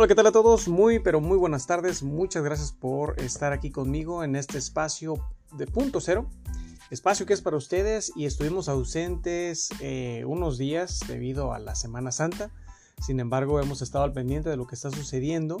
Hola, 0.00 0.08
¿qué 0.08 0.14
tal 0.14 0.28
a 0.28 0.32
todos? 0.32 0.66
Muy, 0.66 0.98
pero 0.98 1.20
muy 1.20 1.36
buenas 1.36 1.66
tardes. 1.66 2.02
Muchas 2.02 2.42
gracias 2.42 2.72
por 2.72 3.20
estar 3.20 3.52
aquí 3.52 3.70
conmigo 3.70 4.24
en 4.24 4.34
este 4.34 4.56
espacio 4.56 5.22
de 5.52 5.66
punto 5.66 6.00
cero. 6.00 6.26
Espacio 6.88 7.26
que 7.26 7.34
es 7.34 7.42
para 7.42 7.58
ustedes 7.58 8.10
y 8.16 8.24
estuvimos 8.24 8.70
ausentes 8.70 9.68
eh, 9.80 10.24
unos 10.26 10.56
días 10.56 11.00
debido 11.06 11.52
a 11.52 11.58
la 11.58 11.74
Semana 11.74 12.12
Santa. 12.12 12.50
Sin 12.98 13.20
embargo, 13.20 13.60
hemos 13.60 13.82
estado 13.82 14.04
al 14.04 14.14
pendiente 14.14 14.48
de 14.48 14.56
lo 14.56 14.66
que 14.66 14.74
está 14.74 14.90
sucediendo, 14.90 15.58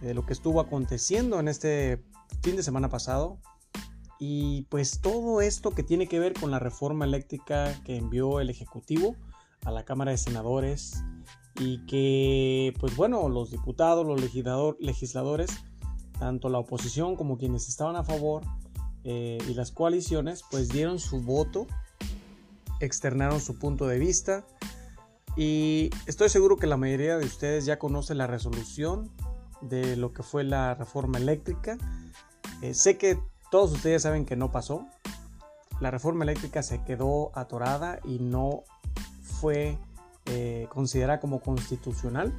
de 0.00 0.14
lo 0.14 0.24
que 0.24 0.32
estuvo 0.32 0.62
aconteciendo 0.62 1.38
en 1.38 1.48
este 1.48 2.02
fin 2.42 2.56
de 2.56 2.62
semana 2.62 2.88
pasado. 2.88 3.36
Y 4.18 4.62
pues 4.70 5.02
todo 5.02 5.42
esto 5.42 5.72
que 5.72 5.82
tiene 5.82 6.06
que 6.06 6.18
ver 6.18 6.32
con 6.32 6.50
la 6.50 6.60
reforma 6.60 7.04
eléctrica 7.04 7.78
que 7.84 7.98
envió 7.98 8.40
el 8.40 8.48
Ejecutivo 8.48 9.16
a 9.66 9.70
la 9.70 9.84
Cámara 9.84 10.12
de 10.12 10.16
Senadores 10.16 11.02
y 11.56 11.84
que, 11.86 12.74
pues 12.78 12.96
bueno, 12.96 13.28
los 13.28 13.50
diputados, 13.50 14.06
los 14.06 14.20
legisladores, 14.20 15.50
tanto 16.18 16.48
la 16.48 16.58
oposición 16.58 17.16
como 17.16 17.38
quienes 17.38 17.68
estaban 17.68 17.96
a 17.96 18.04
favor 18.04 18.42
eh, 19.04 19.38
y 19.48 19.54
las 19.54 19.70
coaliciones, 19.70 20.44
pues 20.50 20.68
dieron 20.68 20.98
su 20.98 21.22
voto, 21.22 21.66
externaron 22.80 23.40
su 23.40 23.58
punto 23.58 23.86
de 23.86 23.98
vista 23.98 24.44
y 25.36 25.90
estoy 26.06 26.28
seguro 26.28 26.56
que 26.56 26.66
la 26.66 26.76
mayoría 26.76 27.16
de 27.16 27.24
ustedes 27.24 27.64
ya 27.64 27.78
conoce 27.78 28.14
la 28.14 28.26
resolución 28.26 29.10
de 29.60 29.96
lo 29.96 30.12
que 30.12 30.22
fue 30.22 30.44
la 30.44 30.74
reforma 30.74 31.18
eléctrica. 31.18 31.78
Eh, 32.62 32.74
sé 32.74 32.98
que 32.98 33.18
todos 33.50 33.72
ustedes 33.72 34.02
saben 34.02 34.26
que 34.26 34.36
no 34.36 34.50
pasó. 34.50 34.86
La 35.80 35.90
reforma 35.90 36.24
eléctrica 36.24 36.62
se 36.62 36.82
quedó 36.84 37.30
atorada 37.34 38.00
y 38.04 38.18
no 38.18 38.64
fue 39.22 39.78
eh, 40.26 40.66
considera 40.70 41.20
como 41.20 41.40
constitucional. 41.40 42.32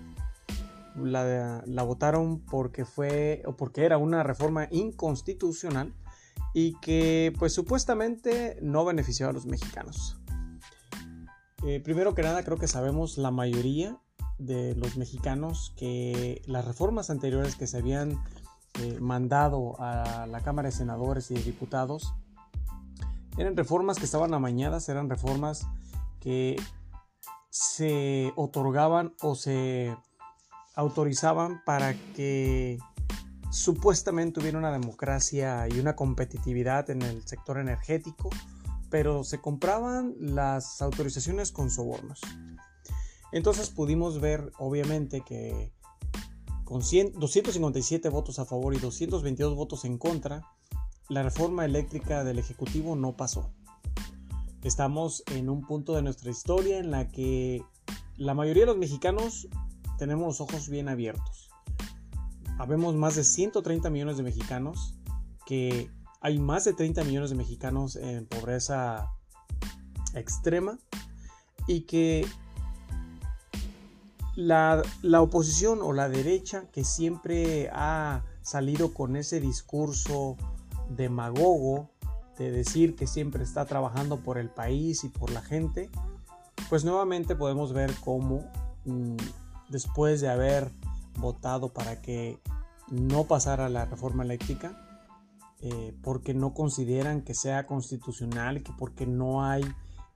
La, 0.96 1.84
votaron 1.84 2.40
porque 2.40 2.84
fue 2.84 3.44
o 3.46 3.56
porque 3.56 3.86
era 3.86 3.98
una 3.98 4.24
reforma 4.24 4.68
inconstitucional 4.72 5.94
y 6.54 6.78
que 6.82 7.34
pues 7.40 7.54
supuestamente 7.54 8.58
no 8.62 8.84
benefició 8.84 9.30
a 9.30 9.34
los 9.34 9.46
mexicanos. 9.46 10.18
Eh, 11.66 11.80
primero 11.80 12.14
que 12.14 12.24
nada 12.24 12.44
creo 12.44 12.58
que 12.58 12.68
sabemos 12.68 13.18
la 13.18 13.32
mayoría 13.32 13.98
de 14.38 14.76
los 14.76 14.98
mexicanos 14.98 15.74
que 15.78 16.42
las 16.46 16.66
reformas 16.66 17.10
anteriores 17.10 17.56
que 17.56 17.68
se 17.68 17.78
habían 17.78 18.22
eh, 18.80 19.00
mandado 19.00 19.76
a 19.80 20.26
la 20.28 20.42
Cámara 20.42 20.70
de 20.70 20.76
Senadores 20.76 21.30
y 21.32 21.36
de 21.36 21.44
Diputados 21.44 22.14
eran 23.38 23.56
reformas 23.56 23.98
que 23.98 24.06
estaban 24.06 24.34
amañadas, 24.34 24.90
eran 24.90 25.10
reformas 25.10 25.68
que 26.20 26.56
se 27.52 28.32
otorgaban 28.38 29.14
o 29.22 29.36
se 29.36 29.96
autorizaban 30.74 31.62
para 31.66 31.94
que 32.16 32.80
supuestamente 33.52 34.40
hubiera 34.40 34.58
una 34.58 34.72
democracia 34.72 35.68
y 35.70 35.80
una 35.80 35.96
competitividad 35.96 36.90
en 36.90 37.02
el 37.02 37.28
sector 37.28 37.60
energético, 37.60 38.30
pero 38.90 39.26
se 39.26 39.40
compraban 39.40 40.16
las 40.20 40.82
autorizaciones 40.82 41.52
con 41.52 41.70
sobornos. 41.70 42.22
Entonces 43.34 43.70
pudimos 43.70 44.22
ver 44.22 44.52
obviamente 44.58 45.22
que 45.22 45.74
con 46.64 46.80
257 46.80 48.08
votos 48.08 48.40
a 48.40 48.46
favor 48.46 48.74
y 48.74 48.80
222 48.80 49.56
votos 49.56 49.84
en 49.84 49.98
contra, 49.98 50.42
la 51.10 51.22
reforma 51.22 51.66
eléctrica 51.66 52.24
del 52.24 52.40
Ejecutivo 52.40 52.96
no 52.96 53.18
pasó. 53.18 53.52
Estamos 54.64 55.24
en 55.32 55.50
un 55.50 55.66
punto 55.66 55.96
de 55.96 56.04
nuestra 56.04 56.30
historia 56.30 56.78
en 56.78 56.92
la 56.92 57.08
que 57.08 57.64
la 58.16 58.36
mayoría 58.36 58.64
de 58.64 58.68
los 58.68 58.78
mexicanos 58.78 59.48
tenemos 59.98 60.28
los 60.28 60.42
ojos 60.42 60.70
bien 60.70 60.88
abiertos. 60.88 61.50
Habemos 62.60 62.94
más 62.96 63.16
de 63.16 63.24
130 63.24 63.90
millones 63.90 64.18
de 64.18 64.24
mexicanos, 64.24 64.94
que 65.48 65.90
hay 66.22 66.38
más 66.38 66.66
de 66.66 66.74
30 66.74 67.04
millones 67.06 67.32
de 67.32 67.38
mexicanos 67.38 67.96
en 67.96 68.28
pobreza 68.28 69.12
extrema 70.14 70.78
y 71.66 71.82
que 71.82 72.28
la, 74.36 74.84
la, 75.02 75.22
oposición 75.24 75.82
o 75.82 75.92
la 75.92 76.08
derecha 76.08 76.66
que 76.72 76.84
siempre 76.84 77.70
ha 77.74 78.24
salido 78.44 78.94
con 78.94 79.16
ese 79.16 79.40
discurso 79.40 80.38
demagogo 80.90 81.90
de 82.42 82.52
decir 82.52 82.96
que 82.96 83.06
siempre 83.06 83.44
está 83.44 83.66
trabajando 83.66 84.18
por 84.18 84.40
el 84.40 84.50
país 84.50 85.04
y 85.04 85.10
por 85.10 85.30
la 85.30 85.42
gente, 85.42 85.90
pues 86.70 86.84
nuevamente 86.84 87.36
podemos 87.36 87.72
ver 87.72 87.94
cómo 88.04 88.46
mm, 88.86 89.18
después 89.70 90.22
de 90.22 90.30
haber 90.30 90.72
votado 91.18 91.70
para 91.70 92.02
que 92.02 92.40
no 92.90 93.26
pasara 93.26 93.70
la 93.70 93.86
reforma 93.86 94.24
eléctrica, 94.24 94.76
eh, 95.62 95.96
porque 96.02 96.34
no 96.34 96.54
consideran 96.56 97.22
que 97.22 97.36
sea 97.36 97.68
constitucional 97.68 98.64
que 98.64 98.72
porque 98.78 99.06
no 99.06 99.46
hay, 99.46 99.64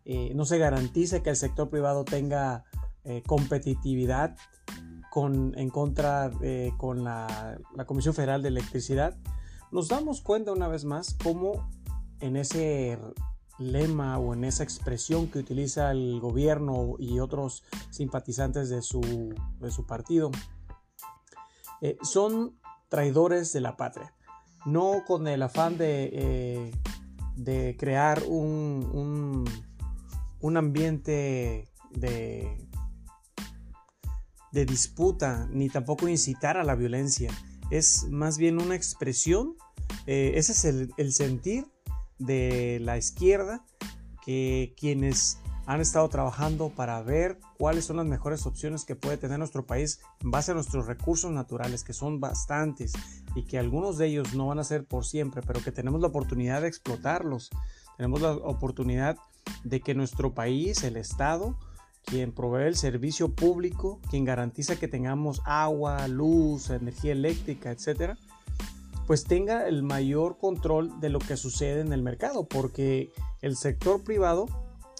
eh, 0.06 0.34
no 0.34 0.46
se 0.46 0.58
garantiza 0.58 1.22
que 1.22 1.30
el 1.30 1.36
sector 1.36 1.70
privado 1.70 2.06
tenga 2.06 2.64
eh, 3.04 3.22
competitividad 3.26 4.36
en 5.18 5.70
contra 5.70 6.30
con 6.76 7.06
la 7.06 7.58
Comisión 7.88 8.14
Federal 8.14 8.42
de 8.42 8.50
Electricidad, 8.50 9.16
nos 9.72 9.88
damos 9.88 10.20
cuenta 10.20 10.52
una 10.52 10.68
vez 10.68 10.84
más 10.84 11.16
cómo 11.24 11.70
en 12.20 12.36
ese 12.36 13.00
lema 13.58 14.18
o 14.18 14.34
en 14.34 14.44
esa 14.44 14.64
expresión 14.64 15.28
que 15.28 15.40
utiliza 15.40 15.92
el 15.92 16.20
gobierno 16.20 16.96
y 17.00 17.20
otros 17.20 17.64
simpatizantes 17.90 18.70
de 18.70 18.82
su, 18.82 19.34
de 19.60 19.72
su 19.72 19.86
partido. 19.86 20.32
Eh, 21.82 21.98
son 22.02 22.60
traidores 22.90 23.54
de 23.54 23.62
la 23.62 23.78
patria, 23.78 24.14
no 24.66 25.04
con 25.06 25.28
el 25.28 25.42
afán 25.42 25.78
de, 25.78 26.10
eh, 26.14 26.72
de 27.36 27.76
crear 27.78 28.24
un, 28.28 29.46
un, 30.40 30.58
ambiente 30.58 31.68
de, 31.92 32.68
de 34.52 34.66
disputa, 34.66 35.48
ni 35.52 35.70
tampoco 35.70 36.08
incitar 36.08 36.58
a 36.58 36.64
la 36.64 36.76
violencia. 36.76 37.32
Es 37.72 38.06
más 38.10 38.38
bien 38.38 38.62
una 38.62 38.76
expresión, 38.76 39.56
eh, 40.06 40.34
ese 40.36 40.52
es 40.52 40.66
el 40.98 41.14
sentir 41.14 41.66
de 42.20 42.80
la 42.82 42.98
izquierda 42.98 43.64
que 44.24 44.74
quienes 44.78 45.40
han 45.66 45.82
estado 45.82 46.08
trabajando 46.10 46.70
para 46.70 47.02
ver 47.02 47.40
cuáles 47.58 47.86
son 47.86 47.98
las 47.98 48.06
mejores 48.06 48.46
opciones 48.46 48.86
que 48.86 48.96
puede 48.96 49.18
tener 49.18 49.40
nuestro 49.40 49.66
país 49.66 50.00
en 50.22 50.32
base 50.32 50.52
a 50.52 50.54
nuestros 50.54 50.86
recursos 50.86 51.32
naturales, 51.32 51.84
que 51.84 51.94
son 51.94 52.20
bastantes 52.20 52.94
y 53.36 53.44
que 53.44 53.58
algunos 53.58 53.98
de 53.98 54.08
ellos 54.08 54.34
no 54.36 54.48
van 54.48 54.60
a 54.60 54.64
ser 54.64 54.86
por 54.86 55.06
siempre, 55.06 55.42
pero 55.42 55.64
que 55.64 55.72
tenemos 55.72 56.02
la 56.02 56.08
oportunidad 56.08 56.62
de 56.62 56.68
explotarlos. 56.68 57.50
Tenemos 57.98 58.22
la 58.22 58.34
oportunidad 58.34 59.18
de 59.64 59.82
que 59.82 59.96
nuestro 59.96 60.34
país, 60.34 60.84
el 60.84 60.98
Estado, 60.98 61.58
quien 62.06 62.32
provee 62.32 62.68
el 62.68 62.76
servicio 62.76 63.34
público, 63.34 64.00
quien 64.10 64.26
garantiza 64.26 64.76
que 64.76 64.88
tengamos 64.88 65.42
agua, 65.46 66.08
luz, 66.08 66.70
energía 66.70 67.14
eléctrica, 67.14 67.72
etcétera, 67.72 68.18
pues 69.08 69.24
tenga 69.24 69.68
el 69.68 69.84
mayor 69.84 70.38
control 70.38 71.00
de 71.00 71.10
lo 71.10 71.20
que 71.20 71.38
sucede 71.38 71.82
en 71.82 71.94
el 71.94 72.02
mercado, 72.02 72.48
porque 72.48 73.12
el 73.42 73.56
sector 73.56 74.04
privado 74.04 74.48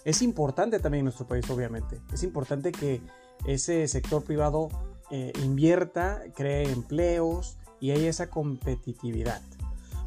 es 0.04 0.22
importante 0.22 0.78
también 0.78 1.00
en 1.00 1.06
nuestro 1.06 1.26
país, 1.26 1.48
obviamente. 1.50 2.00
Es 2.12 2.22
importante 2.22 2.72
que 2.72 3.02
ese 3.46 3.86
sector 3.88 4.22
privado 4.22 4.68
eh, 5.10 5.32
invierta, 5.42 6.22
cree 6.34 6.70
empleos 6.70 7.58
y 7.80 7.90
haya 7.90 8.08
esa 8.08 8.30
competitividad, 8.30 9.42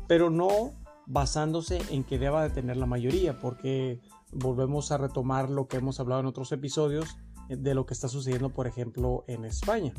pero 0.07 0.29
no 0.29 0.73
basándose 1.05 1.81
en 1.89 2.03
que 2.03 2.19
deba 2.19 2.43
de 2.43 2.49
tener 2.49 2.77
la 2.77 2.85
mayoría, 2.85 3.39
porque 3.39 3.99
volvemos 4.31 4.91
a 4.91 4.97
retomar 4.97 5.49
lo 5.49 5.67
que 5.67 5.77
hemos 5.77 5.99
hablado 5.99 6.21
en 6.21 6.27
otros 6.27 6.51
episodios 6.51 7.17
de 7.49 7.73
lo 7.73 7.85
que 7.85 7.93
está 7.93 8.07
sucediendo, 8.07 8.49
por 8.49 8.67
ejemplo, 8.67 9.23
en 9.27 9.43
España. 9.43 9.93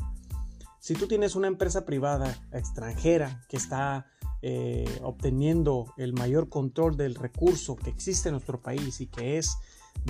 Si 0.81 0.95
tú 0.95 1.07
tienes 1.07 1.35
una 1.35 1.47
empresa 1.47 1.85
privada 1.85 2.35
extranjera 2.51 3.45
que 3.47 3.55
está 3.55 4.07
eh, 4.41 4.99
obteniendo 5.03 5.93
el 5.95 6.13
mayor 6.13 6.49
control 6.49 6.97
del 6.97 7.13
recurso 7.13 7.75
que 7.75 7.91
existe 7.91 8.29
en 8.29 8.33
nuestro 8.33 8.63
país 8.63 8.99
y 8.99 9.05
que 9.05 9.37
es 9.37 9.59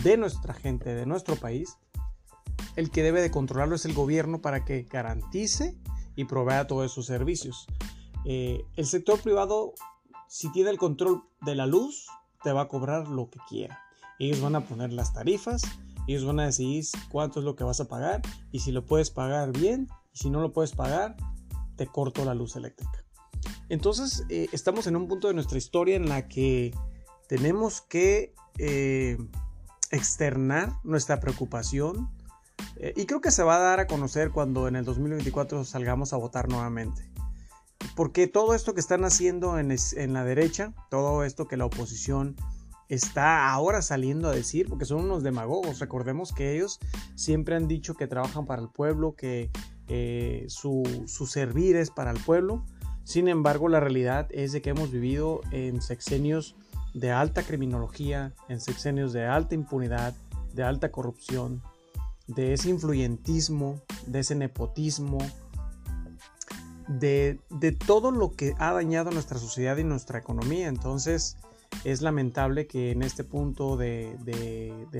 de 0.01 0.15
nuestra 0.15 0.53
gente, 0.53 0.95
de 0.95 1.05
nuestro 1.05 1.35
país, 1.35 1.77
el 2.77 2.89
que 2.89 3.03
debe 3.03 3.21
de 3.21 3.31
controlarlo 3.31 3.75
es 3.75 3.83
el 3.83 3.93
gobierno 3.93 4.41
para 4.41 4.63
que 4.63 4.83
garantice 4.83 5.77
y 6.15 6.23
provea 6.23 6.67
todos 6.67 6.89
esos 6.89 7.05
servicios. 7.05 7.67
Eh, 8.23 8.63
el 8.77 8.85
sector 8.85 9.19
privado, 9.19 9.73
si 10.29 10.49
tiene 10.53 10.69
el 10.69 10.77
control 10.77 11.21
de 11.41 11.55
la 11.55 11.65
luz, 11.65 12.07
te 12.43 12.53
va 12.53 12.61
a 12.61 12.67
cobrar 12.69 13.09
lo 13.09 13.29
que 13.29 13.39
quiera. 13.49 13.81
Ellos 14.19 14.39
van 14.39 14.55
a 14.55 14.65
poner 14.65 14.93
las 14.93 15.11
tarifas, 15.11 15.63
ellos 16.07 16.23
van 16.23 16.39
a 16.39 16.45
decidir 16.45 16.85
cuánto 17.11 17.39
es 17.39 17.45
lo 17.45 17.57
que 17.57 17.65
vas 17.65 17.81
a 17.81 17.89
pagar 17.89 18.21
y 18.53 18.59
si 18.59 18.71
lo 18.71 18.85
puedes 18.85 19.09
pagar 19.09 19.51
bien 19.51 19.89
y 20.13 20.17
si 20.17 20.29
no 20.29 20.41
lo 20.41 20.51
puedes 20.53 20.73
pagar, 20.73 21.15
te 21.75 21.87
corto 21.87 22.25
la 22.25 22.33
luz 22.33 22.55
eléctrica. 22.55 23.03
Entonces, 23.69 24.25
eh, 24.29 24.47
estamos 24.51 24.87
en 24.87 24.95
un 24.95 25.07
punto 25.07 25.27
de 25.27 25.33
nuestra 25.33 25.57
historia 25.57 25.95
en 25.95 26.09
la 26.09 26.27
que 26.27 26.75
tenemos 27.27 27.81
que 27.81 28.33
eh, 28.57 29.17
externar 29.91 30.73
nuestra 30.83 31.19
preocupación, 31.19 32.09
Eh, 32.77 32.93
y 32.95 33.05
creo 33.05 33.21
que 33.21 33.31
se 33.31 33.43
va 33.43 33.55
a 33.55 33.59
dar 33.59 33.79
a 33.79 33.87
conocer 33.87 34.31
cuando 34.31 34.67
en 34.67 34.75
el 34.75 34.85
2024 34.85 35.65
salgamos 35.65 36.13
a 36.13 36.17
votar 36.17 36.47
nuevamente. 36.49 37.09
Porque 37.95 38.27
todo 38.27 38.53
esto 38.53 38.73
que 38.73 38.79
están 38.79 39.03
haciendo 39.03 39.57
en, 39.59 39.71
en 39.71 40.13
la 40.13 40.23
derecha, 40.23 40.73
todo 40.89 41.23
esto 41.23 41.47
que 41.47 41.57
la 41.57 41.65
oposición 41.65 42.35
está 42.87 43.51
ahora 43.51 43.81
saliendo 43.81 44.29
a 44.29 44.31
decir, 44.31 44.67
porque 44.67 44.85
son 44.85 45.01
unos 45.01 45.23
demagogos. 45.23 45.79
Recordemos 45.79 46.33
que 46.33 46.55
ellos 46.55 46.79
siempre 47.15 47.55
han 47.55 47.67
dicho 47.67 47.95
que 47.95 48.07
trabajan 48.07 48.45
para 48.45 48.61
el 48.61 48.69
pueblo, 48.69 49.15
que 49.15 49.49
eh, 49.91 50.45
su, 50.47 51.03
su, 51.07 51.27
servir 51.27 51.75
es 51.75 51.89
para 51.89 52.11
el 52.11 52.19
pueblo. 52.19 52.65
Sin 53.03 53.27
embargo, 53.27 53.67
la 53.67 53.79
realidad 53.79 54.27
es 54.31 54.51
de 54.51 54.61
que 54.61 54.69
hemos 54.69 54.91
vivido 54.91 55.41
en 55.51 55.81
sexenios 55.81 56.55
de 56.93 57.11
alta 57.11 57.43
criminología, 57.43 58.33
en 58.47 58.59
sexenios 58.59 59.13
de 59.13 59.25
alta 59.25 59.55
impunidad, 59.55 60.13
de 60.53 60.63
alta 60.63 60.91
corrupción, 60.91 61.61
de 62.27 62.53
ese 62.53 62.69
influyentismo, 62.69 63.81
de 64.05 64.19
ese 64.19 64.35
nepotismo, 64.35 65.17
de, 66.87 67.39
de 67.49 67.71
todo 67.71 68.11
lo 68.11 68.31
que 68.31 68.53
ha 68.59 68.73
dañado 68.73 69.11
nuestra 69.11 69.39
sociedad 69.39 69.77
y 69.77 69.83
nuestra 69.83 70.19
economía. 70.19 70.67
Entonces, 70.67 71.37
es 71.83 72.01
lamentable 72.01 72.67
que 72.67 72.91
en 72.91 73.01
este 73.01 73.23
punto 73.23 73.77
de, 73.77 74.17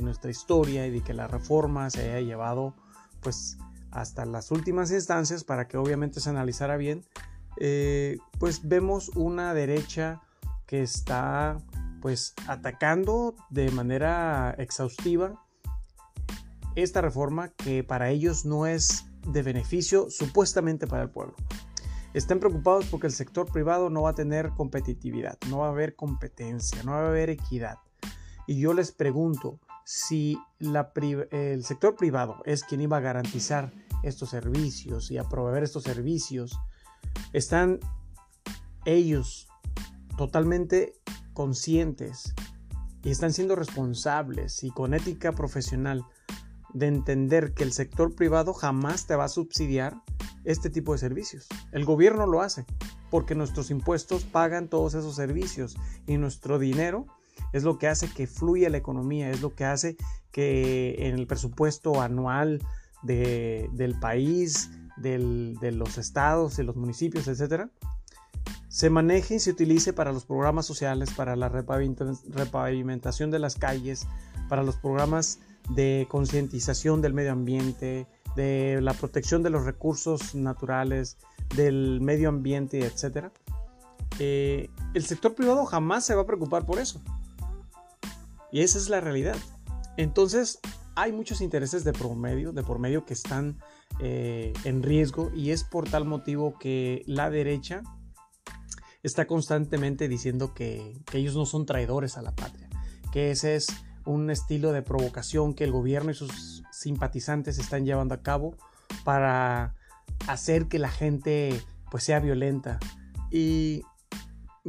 nuestra 0.01 0.31
historia 0.31 0.88
y 0.88 0.91
de 0.91 1.01
que 1.01 1.13
la 1.13 1.27
reforma 1.27 1.89
se 1.89 2.11
haya 2.11 2.21
llevado 2.21 2.73
pues 3.21 3.57
hasta 3.91 4.25
las 4.25 4.51
últimas 4.51 4.91
instancias 4.91 5.43
para 5.43 5.67
que 5.67 5.77
obviamente 5.77 6.19
se 6.19 6.29
analizara 6.29 6.77
bien, 6.77 7.05
eh, 7.57 8.17
pues 8.39 8.67
vemos 8.67 9.09
una 9.15 9.53
derecha 9.53 10.21
que 10.65 10.81
está 10.81 11.57
pues 12.01 12.33
atacando 12.47 13.35
de 13.49 13.69
manera 13.71 14.55
exhaustiva 14.57 15.45
esta 16.75 17.01
reforma 17.01 17.49
que 17.49 17.83
para 17.83 18.09
ellos 18.09 18.45
no 18.45 18.65
es 18.65 19.05
de 19.27 19.43
beneficio 19.43 20.09
supuestamente 20.09 20.88
para 20.88 21.03
el 21.03 21.09
pueblo. 21.09 21.35
Están 22.13 22.39
preocupados 22.39 22.85
porque 22.88 23.07
el 23.07 23.13
sector 23.13 23.49
privado 23.51 23.89
no 23.89 24.03
va 24.03 24.11
a 24.11 24.15
tener 24.15 24.49
competitividad, 24.51 25.38
no 25.49 25.59
va 25.59 25.67
a 25.67 25.71
haber 25.71 25.95
competencia, 25.95 26.83
no 26.83 26.91
va 26.91 27.05
a 27.05 27.07
haber 27.09 27.29
equidad. 27.29 27.77
Y 28.47 28.59
yo 28.59 28.73
les 28.73 28.91
pregunto, 28.91 29.59
si 29.86 30.38
el 30.62 31.63
sector 31.63 31.95
privado 31.95 32.42
es 32.45 32.63
quien 32.63 32.81
iba 32.81 32.98
a 32.98 33.01
garantizar 33.01 33.74
estos 34.04 34.30
servicios 34.30 35.12
y 35.12 35.18
a 35.18 35.24
proveer 35.24 35.63
estos 35.63 35.83
servicios, 35.83 36.57
están 37.33 37.80
ellos 38.86 39.48
totalmente 40.18 40.94
conscientes 41.33 42.33
y 43.04 43.10
están 43.10 43.33
siendo 43.33 43.56
responsables 43.56 44.63
y 44.63 44.72
con 44.72 44.94
ética 44.94 45.31
profesional 45.31 46.06
de 46.74 46.88
entender 46.88 47.54
que 47.54 47.63
el 47.63 47.74
sector 47.74 48.16
privado 48.16 48.54
jamás 48.54 49.07
te 49.07 49.16
va 49.16 49.25
a 49.25 49.30
subsidiar 49.30 50.01
este 50.44 50.69
tipo 50.69 50.94
de 50.94 51.00
servicios. 51.00 51.48
El 51.72 51.86
gobierno 51.86 52.25
lo 52.25 52.42
hace 52.42 52.66
porque 53.10 53.36
nuestros 53.36 53.72
impuestos 53.72 54.24
pagan 54.24 54.69
todos 54.69 54.94
esos 54.94 55.16
servicios 55.16 55.75
y 56.07 56.18
nuestro 56.18 56.60
dinero 56.60 57.07
es 57.53 57.63
lo 57.63 57.77
que 57.77 57.88
hace 57.88 58.09
que 58.09 58.27
fluya 58.27 58.69
la 58.69 58.77
economía, 58.77 59.29
es 59.29 59.41
lo 59.41 59.53
que 59.55 59.65
hace 59.65 59.97
que 60.31 60.95
en 60.99 61.15
el 61.15 61.27
presupuesto 61.27 62.01
anual 62.01 62.61
del 63.03 63.95
país, 63.99 64.71
de 64.97 65.71
los 65.71 65.97
estados, 65.97 66.57
de 66.57 66.63
los 66.63 66.75
municipios, 66.75 67.27
etcétera, 67.27 67.69
se 68.67 68.89
maneje 68.89 69.35
y 69.35 69.39
se 69.39 69.51
utilice 69.51 69.91
para 69.91 70.13
los 70.13 70.25
programas 70.25 70.65
sociales, 70.65 71.11
para 71.13 71.35
la 71.35 71.49
repavimentación 71.49 73.31
de 73.31 73.39
las 73.39 73.55
calles, 73.55 74.07
para 74.47 74.63
los 74.63 74.77
programas 74.77 75.39
de 75.69 76.07
concientización 76.09 77.01
del 77.01 77.13
medio 77.13 77.33
ambiente, 77.33 78.07
de 78.35 78.79
la 78.81 78.93
protección 78.93 79.43
de 79.43 79.49
los 79.49 79.65
recursos 79.65 80.35
naturales, 80.35 81.17
del 81.55 81.99
medio 82.01 82.29
ambiente, 82.29 82.85
etc. 82.85 83.27
Eh, 84.19 84.69
el 84.93 85.05
sector 85.05 85.35
privado 85.35 85.65
jamás 85.65 86.05
se 86.05 86.15
va 86.15 86.21
a 86.21 86.25
preocupar 86.25 86.65
por 86.65 86.79
eso. 86.79 87.01
Y 88.51 88.62
esa 88.62 88.77
es 88.77 88.89
la 88.89 89.01
realidad. 89.01 89.38
Entonces, 89.98 90.59
hay 90.95 91.12
muchos 91.12 91.42
intereses 91.42 91.83
de 91.83 91.94
por 91.94 92.15
medio, 92.15 92.51
de 92.51 92.63
por 92.63 92.80
medio 92.80 93.06
que 93.06 93.13
están 93.13 93.59
eh, 94.00 94.53
en 94.63 94.83
riesgo 94.83 95.31
y 95.33 95.51
es 95.51 95.63
por 95.63 95.89
tal 95.89 96.06
motivo 96.06 96.57
que 96.57 97.03
la 97.06 97.30
derecha 97.30 97.81
está 99.03 99.25
constantemente 99.25 100.07
diciendo 100.07 100.53
que, 100.53 101.01
que 101.06 101.18
ellos 101.18 101.36
no 101.36 101.45
son 101.45 101.65
traidores 101.65 102.18
a 102.18 102.21
la 102.21 102.36
patria, 102.36 102.69
que 103.12 103.31
ese 103.31 103.56
es 103.56 103.68
un 104.06 104.30
estilo 104.30 104.71
de 104.71 104.81
provocación 104.81 105.53
que 105.53 105.63
el 105.63 105.71
gobierno 105.71 106.12
y 106.12 106.15
sus 106.15 106.63
simpatizantes 106.71 107.57
están 107.57 107.86
llevando 107.86 108.13
a 108.15 108.21
cabo 108.21 108.56
para 109.03 109.75
hacer 110.27 110.68
que 110.68 110.80
la 110.80 110.89
gente 110.89 111.62
pues 111.89 112.03
sea 112.03 112.19
violenta 112.19 112.80
y 113.31 113.83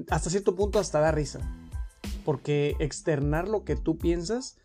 hasta 0.08 0.30
cierto 0.30 0.54
punto 0.54 0.78
hasta 0.78 1.00
da 1.00 1.12
risa 1.12 1.40
porque 2.24 2.76
externar 2.78 3.48
lo 3.48 3.64
que 3.64 3.76
tú 3.76 3.98
piensas 3.98 4.58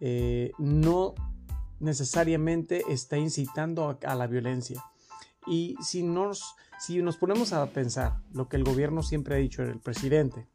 eh, 0.00 0.52
no 0.58 1.14
necesariamente 1.78 2.84
está 2.88 3.16
incitando 3.16 3.98
a, 4.04 4.14
la 4.14 4.26
violencia. 4.26 4.84
Y 5.46 5.76
si 5.82 6.02
nos, 6.02 6.54
si 6.78 7.02
nos 7.02 7.16
ponemos 7.16 7.52
a 7.52 7.66
pensar 7.66 8.20
lo 8.32 8.48
que 8.48 8.56
el 8.56 8.64
gobierno 8.64 9.02
siempre 9.02 9.34
ha 9.34 9.38
dicho 9.38 9.62
el 9.62 9.80
presidente 9.80 10.46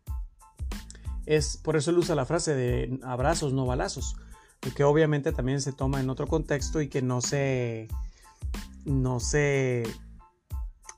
es 1.25 1.57
por 1.57 1.75
eso 1.75 1.91
él 1.91 1.97
usa 1.97 2.15
la 2.15 2.25
frase 2.25 2.55
de 2.55 2.99
abrazos, 3.03 3.53
no 3.53 3.65
balazos, 3.65 4.15
que 4.75 4.83
obviamente 4.83 5.31
también 5.31 5.61
se 5.61 5.73
toma 5.73 5.99
en 5.99 6.09
otro 6.09 6.27
contexto 6.27 6.81
y 6.81 6.87
que 6.87 7.01
no 7.01 7.21
se, 7.21 7.87
no 8.85 9.19
se, 9.19 9.83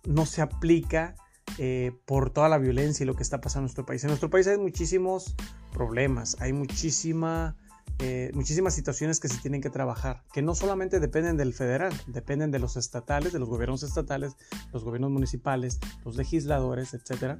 no 0.05 0.25
se 0.25 0.41
aplica 0.41 1.15
eh, 1.57 1.91
por 2.05 2.29
toda 2.29 2.49
la 2.49 2.57
violencia 2.57 3.03
y 3.03 3.07
lo 3.07 3.15
que 3.15 3.23
está 3.23 3.41
pasando 3.41 3.61
en 3.61 3.65
nuestro 3.65 3.85
país. 3.85 4.03
En 4.03 4.09
nuestro 4.09 4.29
país 4.29 4.47
hay 4.47 4.57
muchísimos 4.57 5.35
problemas, 5.73 6.37
hay 6.39 6.53
muchísima, 6.53 7.55
eh, 7.99 8.31
muchísimas 8.33 8.73
situaciones 8.73 9.19
que 9.19 9.27
se 9.27 9.37
tienen 9.39 9.61
que 9.61 9.69
trabajar, 9.69 10.23
que 10.33 10.41
no 10.41 10.55
solamente 10.55 10.99
dependen 10.99 11.37
del 11.37 11.53
federal, 11.53 11.93
dependen 12.07 12.51
de 12.51 12.59
los 12.59 12.77
estatales, 12.77 13.33
de 13.33 13.39
los 13.39 13.49
gobiernos 13.49 13.83
estatales, 13.83 14.35
los 14.71 14.83
gobiernos 14.83 15.11
municipales, 15.11 15.79
los 16.05 16.15
legisladores, 16.15 16.93
etcétera 16.93 17.39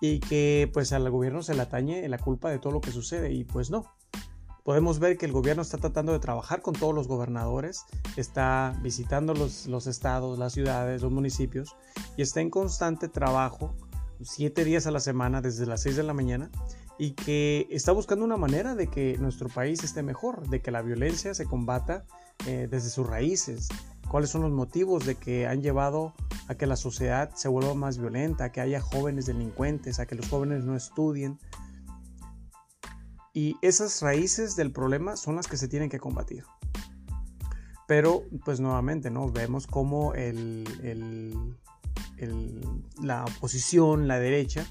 y 0.00 0.20
que 0.20 0.70
pues 0.72 0.92
al 0.92 1.08
gobierno 1.10 1.42
se 1.42 1.54
le 1.54 1.62
atañe 1.62 2.08
la 2.08 2.18
culpa 2.18 2.50
de 2.50 2.58
todo 2.58 2.72
lo 2.72 2.80
que 2.80 2.92
sucede 2.92 3.32
y 3.32 3.44
pues 3.44 3.70
no. 3.70 3.94
Podemos 4.66 4.98
ver 4.98 5.16
que 5.16 5.26
el 5.26 5.32
gobierno 5.32 5.62
está 5.62 5.78
tratando 5.78 6.10
de 6.10 6.18
trabajar 6.18 6.60
con 6.60 6.74
todos 6.74 6.92
los 6.92 7.06
gobernadores, 7.06 7.84
está 8.16 8.76
visitando 8.82 9.32
los, 9.32 9.86
estados, 9.86 10.40
las 10.40 10.54
ciudades, 10.54 11.02
los 11.02 11.12
municipios 11.12 11.76
y 12.16 12.22
está 12.22 12.40
en 12.40 12.50
constante 12.50 13.08
trabajo, 13.08 13.76
siete 14.22 14.64
días 14.64 14.88
a 14.88 14.90
la 14.90 14.98
semana 14.98 15.40
desde 15.40 15.66
las 15.66 15.82
seis 15.82 15.94
de 15.94 16.02
la 16.02 16.14
mañana 16.14 16.50
y 16.98 17.12
que 17.12 17.68
está 17.70 17.92
buscando 17.92 18.24
una 18.24 18.36
manera 18.36 18.74
de 18.74 18.88
que 18.88 19.16
nuestro 19.18 19.48
país 19.48 19.84
esté 19.84 20.02
mejor, 20.02 20.48
de 20.48 20.60
que 20.60 20.72
la 20.72 20.82
violencia 20.82 21.32
se 21.32 21.46
combata 21.46 22.04
eh, 22.48 22.66
desde 22.68 22.90
sus 22.90 23.06
raíces, 23.06 23.68
cuáles 24.08 24.30
son 24.30 24.42
los 24.42 24.50
motivos 24.50 25.06
de 25.06 25.14
que 25.14 25.46
han 25.46 25.62
llevado 25.62 26.12
a 26.48 26.56
que 26.56 26.66
la 26.66 26.74
sociedad 26.74 27.30
se 27.36 27.46
vuelva 27.46 27.74
más 27.74 27.98
violenta, 27.98 28.46
a 28.46 28.52
que 28.52 28.60
haya 28.60 28.80
jóvenes 28.80 29.26
delincuentes, 29.26 30.00
a 30.00 30.06
que 30.06 30.16
los 30.16 30.28
jóvenes 30.28 30.64
no 30.64 30.74
estudien. 30.74 31.38
Y 33.36 33.58
esas 33.60 34.00
raíces 34.00 34.56
del 34.56 34.72
problema 34.72 35.14
son 35.18 35.36
las 35.36 35.46
que 35.46 35.58
se 35.58 35.68
tienen 35.68 35.90
que 35.90 35.98
combatir. 35.98 36.44
Pero, 37.86 38.22
pues 38.46 38.60
nuevamente, 38.60 39.10
¿no? 39.10 39.30
Vemos 39.30 39.66
cómo 39.66 40.14
la 43.02 43.26
oposición, 43.26 44.08
la 44.08 44.18
derecha, 44.18 44.64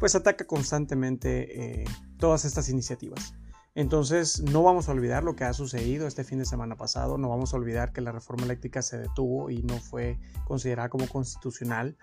pues 0.00 0.14
ataca 0.14 0.46
constantemente 0.46 1.80
eh, 1.80 1.84
todas 2.18 2.44
estas 2.44 2.68
iniciativas. 2.68 3.32
Entonces, 3.74 4.42
no 4.42 4.62
vamos 4.62 4.90
a 4.90 4.92
olvidar 4.92 5.24
lo 5.24 5.34
que 5.34 5.44
ha 5.44 5.54
sucedido 5.54 6.06
este 6.06 6.24
fin 6.24 6.38
de 6.38 6.44
semana 6.44 6.76
pasado, 6.76 7.16
no 7.16 7.30
vamos 7.30 7.54
a 7.54 7.56
olvidar 7.56 7.94
que 7.94 8.02
la 8.02 8.12
reforma 8.12 8.44
eléctrica 8.44 8.82
se 8.82 8.98
detuvo 8.98 9.48
y 9.48 9.62
no 9.62 9.78
fue 9.78 10.20
considerada 10.44 10.90
como 10.90 11.08
constitucional. 11.08 11.96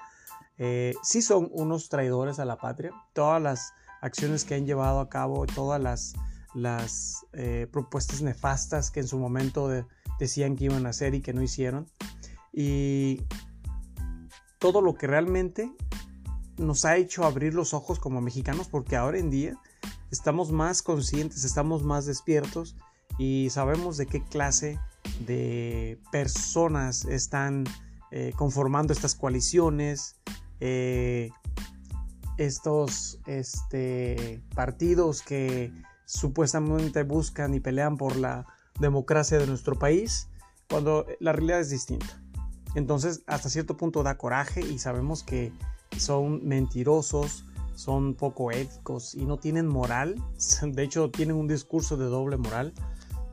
Eh, 0.58 0.96
sí 1.04 1.22
son 1.22 1.48
unos 1.52 1.90
traidores 1.90 2.40
a 2.40 2.46
la 2.46 2.58
patria, 2.58 2.92
todas 3.14 3.40
las 3.40 3.74
acciones 4.02 4.44
que 4.44 4.56
han 4.56 4.66
llevado 4.66 5.00
a 5.00 5.10
cabo, 5.10 5.46
todas 5.46 5.82
las, 5.82 6.14
las 6.54 7.26
eh, 7.34 7.68
propuestas 7.72 8.22
nefastas 8.22 8.92
que 8.92 9.00
en 9.00 9.08
su 9.08 9.18
momento 9.18 9.70
decían 10.20 10.56
que 10.56 10.66
iban 10.66 10.86
a 10.86 10.90
hacer 10.90 11.16
y 11.16 11.22
que 11.22 11.34
no 11.34 11.42
hicieron, 11.42 11.88
y 12.54 13.22
todo 14.60 14.82
lo 14.82 14.96
que 14.96 15.08
realmente 15.08 15.72
nos 16.58 16.86
ha 16.86 16.98
hecho 16.98 17.24
abrir 17.24 17.54
los 17.54 17.74
ojos 17.74 18.00
como 18.00 18.22
mexicanos, 18.22 18.68
porque 18.68 18.96
ahora 18.96 19.18
en 19.18 19.30
día 19.30 19.60
estamos 20.12 20.52
más 20.52 20.82
conscientes, 20.82 21.44
estamos 21.44 21.84
más 21.84 22.06
despiertos 22.06 22.76
y 23.18 23.50
sabemos 23.50 23.98
de 23.98 24.06
qué 24.06 24.24
clase 24.24 24.80
de 25.26 26.00
personas 26.12 27.06
están 27.06 27.64
eh, 28.12 28.34
conformando 28.36 28.94
estas 28.94 29.16
coaliciones, 29.16 30.18
eh, 30.60 31.32
estos 32.46 33.20
este, 33.28 34.42
partidos 34.56 35.22
que 35.22 35.72
supuestamente 36.06 37.04
buscan 37.04 37.54
y 37.54 37.60
pelean 37.60 37.98
por 37.98 38.16
la 38.16 38.46
democracia 38.80 39.38
de 39.38 39.48
nuestro 39.48 39.78
país 39.78 40.28
cuando 40.70 41.06
la 41.20 41.34
realidad 41.34 41.60
es 41.60 41.70
distinta. 41.70 42.22
Entonces, 42.76 43.24
hasta 43.28 43.50
cierto 43.50 43.78
punto 43.78 44.04
da 44.04 44.18
coraje 44.18 44.62
y 44.62 44.80
sabemos 44.80 45.24
que 45.24 45.52
son 45.98 46.46
mentirosos, 46.48 47.46
son 47.76 48.16
poco 48.16 48.52
éticos 48.52 49.14
y 49.14 49.26
no 49.26 49.38
tienen 49.38 49.68
moral. 49.68 50.16
De 50.64 50.84
hecho, 50.84 51.12
tienen 51.12 51.36
un 51.36 51.48
discurso 51.48 51.98
de 51.98 52.06
doble 52.06 52.38
moral 52.38 52.74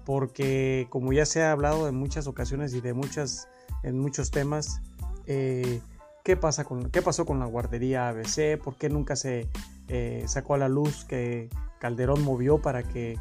porque 0.04 0.86
como 0.90 1.12
ya 1.12 1.26
se 1.26 1.42
ha 1.42 1.52
hablado 1.52 1.86
en 1.86 1.94
muchas 1.94 2.26
ocasiones 2.26 2.72
y 2.74 2.80
de 2.80 2.94
muchas, 2.94 3.48
en 3.82 3.98
muchos 3.98 4.30
temas, 4.30 4.80
eh, 5.26 5.80
¿qué, 6.28 6.37
pasa 6.37 6.64
con, 6.64 6.90
¿qué 6.90 7.00
pasó 7.00 7.25
con 7.25 7.38
la 7.38 7.47
guardería 7.47 8.11
ABC? 8.11 8.62
¿Por 8.62 8.76
qué 8.76 8.90
nunca 8.90 9.16
se 9.16 9.49
eh, 9.88 10.25
sacó 10.26 10.52
a 10.52 10.58
la 10.58 10.68
luz 10.68 11.06
que 11.06 11.49
Calderón 11.78 12.23
movió 12.23 12.61
para 12.61 12.82
que 12.82 13.18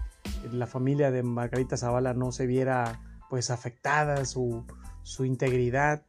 la 0.51 0.67
familia 0.67 1.09
de 1.09 1.23
Margarita 1.23 1.77
Zavala 1.77 2.13
no 2.13 2.33
se 2.33 2.45
viera 2.47 2.99
pues 3.29 3.49
afectada, 3.49 4.25
su, 4.25 4.65
su 5.03 5.23
integridad? 5.23 6.03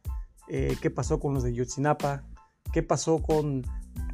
Eh, 0.49 0.75
¿Qué 0.81 0.89
pasó 0.89 1.21
con 1.21 1.33
los 1.33 1.43
de 1.43 1.53
Yotzinapa? 1.53 2.25
¿Qué 2.73 2.83
pasó 2.83 3.21
con 3.21 3.63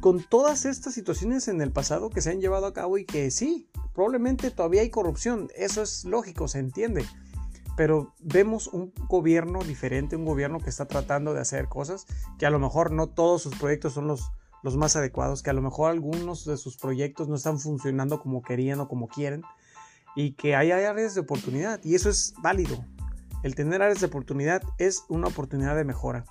con 0.00 0.22
todas 0.22 0.64
estas 0.64 0.94
situaciones 0.94 1.48
en 1.48 1.60
el 1.60 1.72
pasado 1.72 2.10
que 2.10 2.20
se 2.20 2.30
han 2.30 2.40
llevado 2.40 2.66
a 2.66 2.72
cabo 2.72 2.98
y 2.98 3.04
que 3.04 3.30
sí, 3.30 3.68
probablemente 3.94 4.50
todavía 4.50 4.82
hay 4.82 4.90
corrupción, 4.90 5.48
eso 5.56 5.82
es 5.82 6.04
lógico, 6.04 6.48
se 6.48 6.58
entiende, 6.60 7.04
pero 7.76 8.14
vemos 8.20 8.68
un 8.68 8.92
gobierno 9.08 9.62
diferente, 9.62 10.16
un 10.16 10.24
gobierno 10.24 10.60
que 10.60 10.70
está 10.70 10.86
tratando 10.86 11.34
de 11.34 11.40
hacer 11.40 11.68
cosas 11.68 12.06
que 12.38 12.46
a 12.46 12.50
lo 12.50 12.58
mejor 12.58 12.90
no 12.90 13.08
todos 13.08 13.42
sus 13.42 13.54
proyectos 13.56 13.92
son 13.92 14.06
los, 14.06 14.30
los 14.62 14.76
más 14.76 14.96
adecuados, 14.96 15.42
que 15.42 15.50
a 15.50 15.54
lo 15.54 15.62
mejor 15.62 15.90
algunos 15.90 16.44
de 16.44 16.56
sus 16.56 16.76
proyectos 16.76 17.28
no 17.28 17.36
están 17.36 17.58
funcionando 17.58 18.20
como 18.20 18.42
querían 18.42 18.80
o 18.80 18.88
como 18.88 19.08
quieren 19.08 19.42
y 20.16 20.32
que 20.32 20.56
hay 20.56 20.72
áreas 20.72 21.14
de 21.14 21.20
oportunidad 21.20 21.80
y 21.84 21.94
eso 21.94 22.08
es 22.08 22.34
válido. 22.42 22.84
El 23.42 23.54
tener 23.54 23.82
áreas 23.82 24.00
de 24.00 24.06
oportunidad 24.06 24.62
es 24.78 25.04
una 25.08 25.28
oportunidad 25.28 25.76
de 25.76 25.84
mejora. 25.84 26.24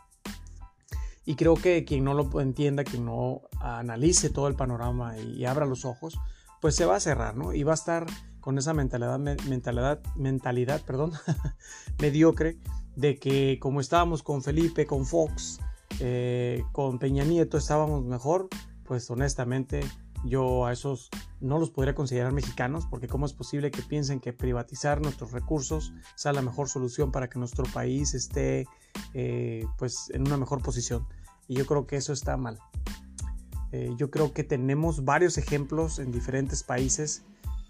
Y 1.23 1.35
creo 1.35 1.55
que 1.55 1.85
quien 1.85 2.03
no 2.03 2.13
lo 2.13 2.41
entienda, 2.41 2.83
quien 2.83 3.05
no 3.05 3.41
analice 3.59 4.29
todo 4.29 4.47
el 4.47 4.55
panorama 4.55 5.17
y, 5.17 5.45
abra 5.45 5.65
los 5.65 5.85
ojos, 5.85 6.19
pues 6.61 6.75
se 6.75 6.85
va 6.85 6.97
a 6.97 6.99
cerrar, 6.99 7.35
¿no? 7.35 7.53
Y 7.53 7.63
va 7.63 7.71
a 7.71 7.75
estar 7.75 8.05
con 8.45 8.59
esa 8.59 8.75
mentalidad, 8.75 9.17
mentalidad, 9.17 10.03
mentalidad 10.15 10.79
perdón, 10.83 11.13
mediocre 11.99 12.59
de 12.95 13.17
que 13.17 13.57
como 13.59 13.81
estábamos 13.81 14.21
con 14.21 14.43
Felipe, 14.43 14.85
con 14.85 15.07
Fox, 15.07 15.59
eh, 15.99 16.63
con 16.71 16.99
Peña 16.99 17.23
Nieto 17.23 17.57
estábamos 17.57 18.05
mejor, 18.05 18.47
pues 18.83 19.09
honestamente 19.09 19.79
yo 20.23 20.67
a 20.67 20.73
esos 20.73 21.09
no 21.41 21.57
los 21.57 21.71
podría 21.71 21.95
considerar 21.95 22.33
mexicanos 22.33 22.85
porque 22.85 23.07
cómo 23.07 23.25
es 23.25 23.33
posible 23.33 23.71
que 23.71 23.81
piensen 23.81 24.19
que 24.19 24.31
privatizar 24.31 25.01
nuestros 25.01 25.31
recursos 25.31 25.91
sea 26.13 26.31
la 26.31 26.43
mejor 26.43 26.69
solución 26.69 27.11
para 27.11 27.27
que 27.27 27.39
nuestro 27.39 27.63
país 27.73 28.13
esté 28.13 28.67
eh, 29.15 29.65
pues 29.79 30.11
en 30.13 30.21
una 30.21 30.37
mejor 30.37 30.61
posición 30.61 31.07
y 31.47 31.55
yo 31.55 31.65
creo 31.65 31.87
que 31.87 31.95
eso 31.95 32.13
está 32.13 32.37
mal. 32.37 32.59
Eh, 33.71 33.89
yo 33.97 34.11
creo 34.11 34.33
que 34.33 34.43
tenemos 34.43 35.03
varios 35.03 35.39
ejemplos 35.39 35.97
en 35.97 36.11
diferentes 36.11 36.61
países 36.61 37.25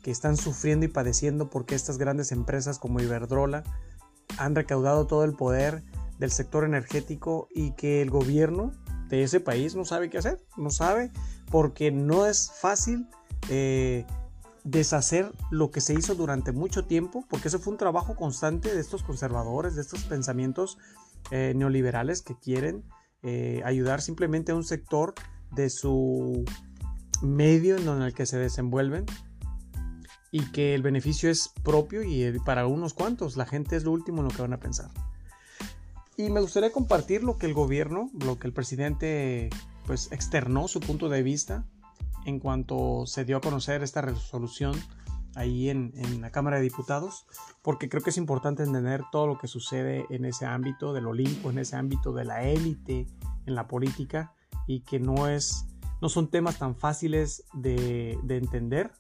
que 0.06 0.12
están 0.12 0.38
sufriendo 0.38 0.86
y 0.86 0.88
padeciendo 0.88 1.50
porque 1.50 1.74
estas 1.74 1.98
grandes 1.98 2.32
empresas 2.32 2.78
como 2.78 3.00
Iberdrola 3.00 3.64
han 4.38 4.54
recaudado 4.54 5.08
todo 5.08 5.24
el 5.24 5.34
poder 5.34 5.82
del 6.20 6.30
sector 6.30 6.64
energético 6.64 7.48
y 7.56 7.72
que 7.72 8.04
el 8.04 8.12
gobierno 8.12 8.72
de 9.10 9.24
ese 9.24 9.40
país 9.40 9.74
no 9.74 9.84
sabe 9.84 10.12
qué 10.12 10.20
hacer, 10.20 10.46
no 10.58 10.70
sabe 10.70 11.10
porque 11.50 11.90
no 11.90 12.28
es 12.28 12.52
fácil 12.54 13.08
eh, 13.50 14.06
deshacer 14.64 15.32
lo 15.50 15.72
que 15.72 15.82
se 15.82 15.96
hizo 15.96 16.14
durante 16.14 16.52
mucho 16.52 16.86
tiempo, 16.86 17.26
porque 17.28 17.48
eso 17.48 17.58
fue 17.58 17.74
un 17.74 17.80
trabajo 17.80 18.16
constante 18.16 18.76
de 18.76 18.82
estos 18.82 19.02
conservadores, 19.02 19.74
de 19.74 19.82
estos 19.82 20.04
pensamientos 20.04 20.78
eh, 21.32 21.54
neoliberales 21.56 22.22
que 22.22 22.38
quieren 22.38 22.84
eh, 23.24 23.64
ayudar 23.66 24.04
simplemente 24.04 24.52
a 24.52 24.56
un 24.56 24.66
sector 24.66 25.16
de 25.56 25.72
su 25.72 26.46
medio 27.24 27.78
en 27.78 28.04
el 28.04 28.14
que 28.14 28.28
se 28.28 28.38
desenvuelven 28.38 29.08
y 30.32 30.52
que 30.52 30.76
el 30.76 30.82
beneficio 30.82 31.30
es 31.30 31.52
propio 31.64 32.04
y 32.04 32.40
para 32.40 32.68
unos 32.68 32.94
cuantos, 32.94 33.38
la 33.38 33.46
gente 33.46 33.76
es 33.76 33.84
lo 33.84 33.92
último 33.92 34.22
en 34.22 34.28
lo 34.28 34.34
que 34.34 34.42
van 34.42 34.54
a 34.54 34.60
pensar. 34.60 34.90
Y 36.18 36.30
me 36.30 36.42
gustaría 36.42 36.72
compartir 36.72 37.24
lo 37.24 37.38
que 37.38 37.46
el 37.46 37.54
gobierno, 37.54 38.10
lo 38.24 38.40
que 38.40 38.48
el 38.48 38.54
presidente 38.54 39.50
pues 39.86 40.12
externó 40.12 40.68
su 40.68 40.80
punto 40.80 41.10
de 41.10 41.24
vista 41.24 41.66
en 42.26 42.40
cuanto 42.40 43.06
se 43.06 43.26
dio 43.26 43.38
a 43.38 43.42
conocer 43.42 43.84
esta 43.84 44.02
resolución 44.02 44.76
ahí 45.36 45.70
en, 45.70 45.92
la 46.22 46.32
Cámara 46.32 46.58
de 46.58 46.64
Diputados, 46.64 47.26
porque 47.62 47.90
creo 47.90 48.02
que 48.02 48.10
es 48.10 48.18
importante 48.18 48.64
entender 48.64 49.04
todo 49.12 49.28
lo 49.28 49.38
que 49.38 49.48
sucede 49.48 50.06
en 50.10 50.26
ese 50.26 50.46
ámbito 50.46 50.94
del 50.94 51.08
Olimpo, 51.08 51.50
en 51.50 51.60
ese 51.60 51.76
ámbito 51.76 52.14
de 52.14 52.24
la 52.24 52.44
élite 52.44 53.06
en 53.46 53.56
la 53.56 53.68
política 53.68 54.34
y 54.66 54.82
que 54.82 55.00
no 55.00 55.28
es 55.28 55.68
no 56.02 56.10
son 56.10 56.30
temas 56.30 56.60
tan 56.60 56.76
fáciles 56.76 57.46
de, 57.54 58.18
entender, 58.30 58.92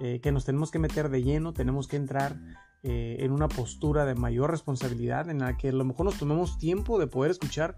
eh, 0.00 0.20
que 0.20 0.32
nos 0.32 0.44
tenemos 0.44 0.70
que 0.70 0.78
meter 0.78 1.08
de 1.08 1.22
lleno, 1.22 1.52
tenemos 1.52 1.88
que 1.88 1.96
entrar 1.96 2.36
eh, 2.82 3.16
en 3.20 3.32
una 3.32 3.48
postura 3.48 4.04
de 4.04 4.14
mayor 4.14 4.50
responsabilidad 4.50 5.28
en 5.30 5.40
la 5.40 5.56
que 5.56 5.70
a 5.70 5.72
lo 5.72 5.84
mejor 5.84 6.06
nos 6.06 6.18
tomemos 6.18 6.58
tiempo 6.58 6.98
de 6.98 7.06
poder 7.06 7.30
escuchar 7.30 7.76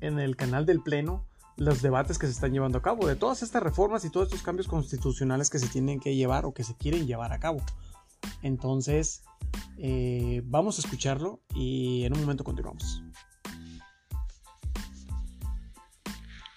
en 0.00 0.18
el 0.18 0.36
canal 0.36 0.66
del 0.66 0.80
Pleno 0.80 1.24
los 1.56 1.82
debates 1.82 2.18
que 2.18 2.26
se 2.26 2.32
están 2.32 2.52
llevando 2.52 2.78
a 2.78 2.82
cabo, 2.82 3.06
de 3.06 3.16
todas 3.16 3.42
estas 3.42 3.62
reformas 3.62 4.04
y 4.04 4.10
todos 4.10 4.26
estos 4.26 4.42
cambios 4.42 4.66
constitucionales 4.66 5.50
que 5.50 5.58
se 5.58 5.68
tienen 5.68 6.00
que 6.00 6.16
llevar 6.16 6.44
o 6.46 6.52
que 6.52 6.64
se 6.64 6.76
quieren 6.76 7.06
llevar 7.06 7.32
a 7.32 7.38
cabo. 7.38 7.62
Entonces, 8.42 9.22
eh, 9.78 10.42
vamos 10.44 10.78
a 10.78 10.82
escucharlo 10.82 11.40
y 11.54 12.04
en 12.04 12.14
un 12.14 12.20
momento 12.20 12.44
continuamos. 12.44 13.02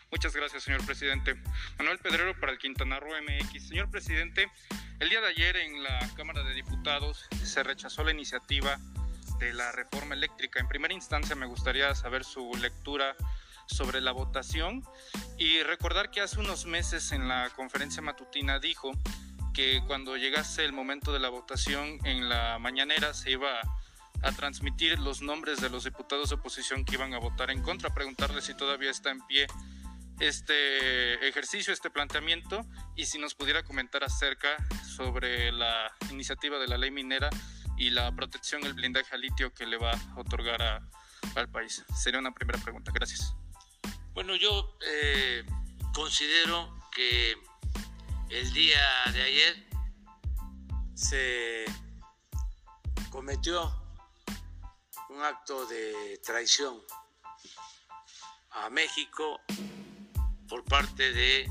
Muchas 0.09 0.33
gracias, 0.33 0.63
señor 0.63 0.85
presidente. 0.85 1.35
Manuel 1.77 1.99
Pedrero 1.99 2.39
para 2.39 2.53
el 2.53 2.57
Quintana 2.57 2.97
Roo 2.97 3.11
MX. 3.21 3.67
Señor 3.67 3.91
presidente, 3.91 4.49
el 5.01 5.09
día 5.09 5.19
de 5.19 5.27
ayer 5.27 5.57
en 5.57 5.83
la 5.83 5.99
Cámara 6.15 6.43
de 6.43 6.53
Diputados 6.53 7.27
se 7.43 7.61
rechazó 7.61 8.05
la 8.05 8.11
iniciativa 8.11 8.77
de 9.37 9.51
la 9.53 9.73
reforma 9.73 10.15
eléctrica. 10.15 10.61
En 10.61 10.69
primera 10.69 10.93
instancia 10.93 11.35
me 11.35 11.45
gustaría 11.45 11.93
saber 11.93 12.23
su 12.23 12.49
lectura 12.61 13.17
sobre 13.65 13.99
la 13.99 14.13
votación 14.13 14.81
y 15.37 15.61
recordar 15.63 16.09
que 16.09 16.21
hace 16.21 16.39
unos 16.39 16.65
meses 16.65 17.11
en 17.11 17.27
la 17.27 17.49
conferencia 17.49 18.01
matutina 18.01 18.59
dijo 18.59 18.93
que 19.53 19.83
cuando 19.87 20.15
llegase 20.15 20.63
el 20.63 20.71
momento 20.71 21.11
de 21.11 21.19
la 21.19 21.27
votación 21.27 21.99
en 22.05 22.29
la 22.29 22.59
mañanera 22.59 23.13
se 23.13 23.31
iba 23.31 23.59
a 24.23 24.31
transmitir 24.31 24.99
los 24.99 25.21
nombres 25.21 25.59
de 25.59 25.69
los 25.69 25.83
diputados 25.83 26.29
de 26.29 26.35
oposición 26.35 26.85
que 26.85 26.95
iban 26.95 27.13
a 27.13 27.19
votar 27.19 27.51
en 27.51 27.61
contra, 27.61 27.93
preguntarle 27.93 28.41
si 28.41 28.55
todavía 28.55 28.89
está 28.89 29.11
en 29.11 29.19
pie 29.27 29.47
este 30.19 31.27
ejercicio, 31.27 31.74
este 31.74 31.89
planteamiento 31.89 32.65
y 32.95 33.05
si 33.05 33.19
nos 33.19 33.36
pudiera 33.36 33.63
comentar 33.63 34.03
acerca 34.03 34.57
sobre 34.95 35.51
la 35.51 35.91
iniciativa 36.09 36.57
de 36.57 36.67
la 36.67 36.77
ley 36.77 36.91
minera 36.91 37.29
y 37.77 37.91
la 37.91 38.12
protección, 38.15 38.63
el 38.65 38.74
blindaje 38.74 39.13
al 39.13 39.21
litio 39.21 39.53
que 39.53 39.65
le 39.65 39.77
va 39.77 39.91
a 39.91 40.19
otorgar 40.19 40.81
al 41.36 41.50
país. 41.50 41.83
Sería 41.95 42.19
una 42.19 42.33
primera 42.33 42.59
pregunta. 42.59 42.91
Gracias. 42.93 43.36
Bueno, 44.13 44.36
yo 44.36 44.77
eh, 44.86 45.45
considero 45.93 46.75
que 46.95 47.36
el 48.29 48.53
día 48.53 48.81
de 49.13 49.21
ayer 49.21 49.67
se 50.95 51.65
cometió 53.12 53.71
un 55.09 55.21
acto 55.21 55.67
de 55.67 56.19
traición 56.25 56.81
a 58.51 58.69
México 58.71 59.39
por 60.47 60.63
parte 60.63 61.11
de 61.11 61.49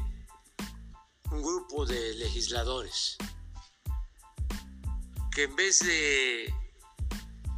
un 1.31 1.43
grupo 1.43 1.85
de 1.85 2.15
legisladores 2.15 3.17
que 5.33 5.45
en 5.45 5.57
vez 5.57 5.81
de 5.81 6.55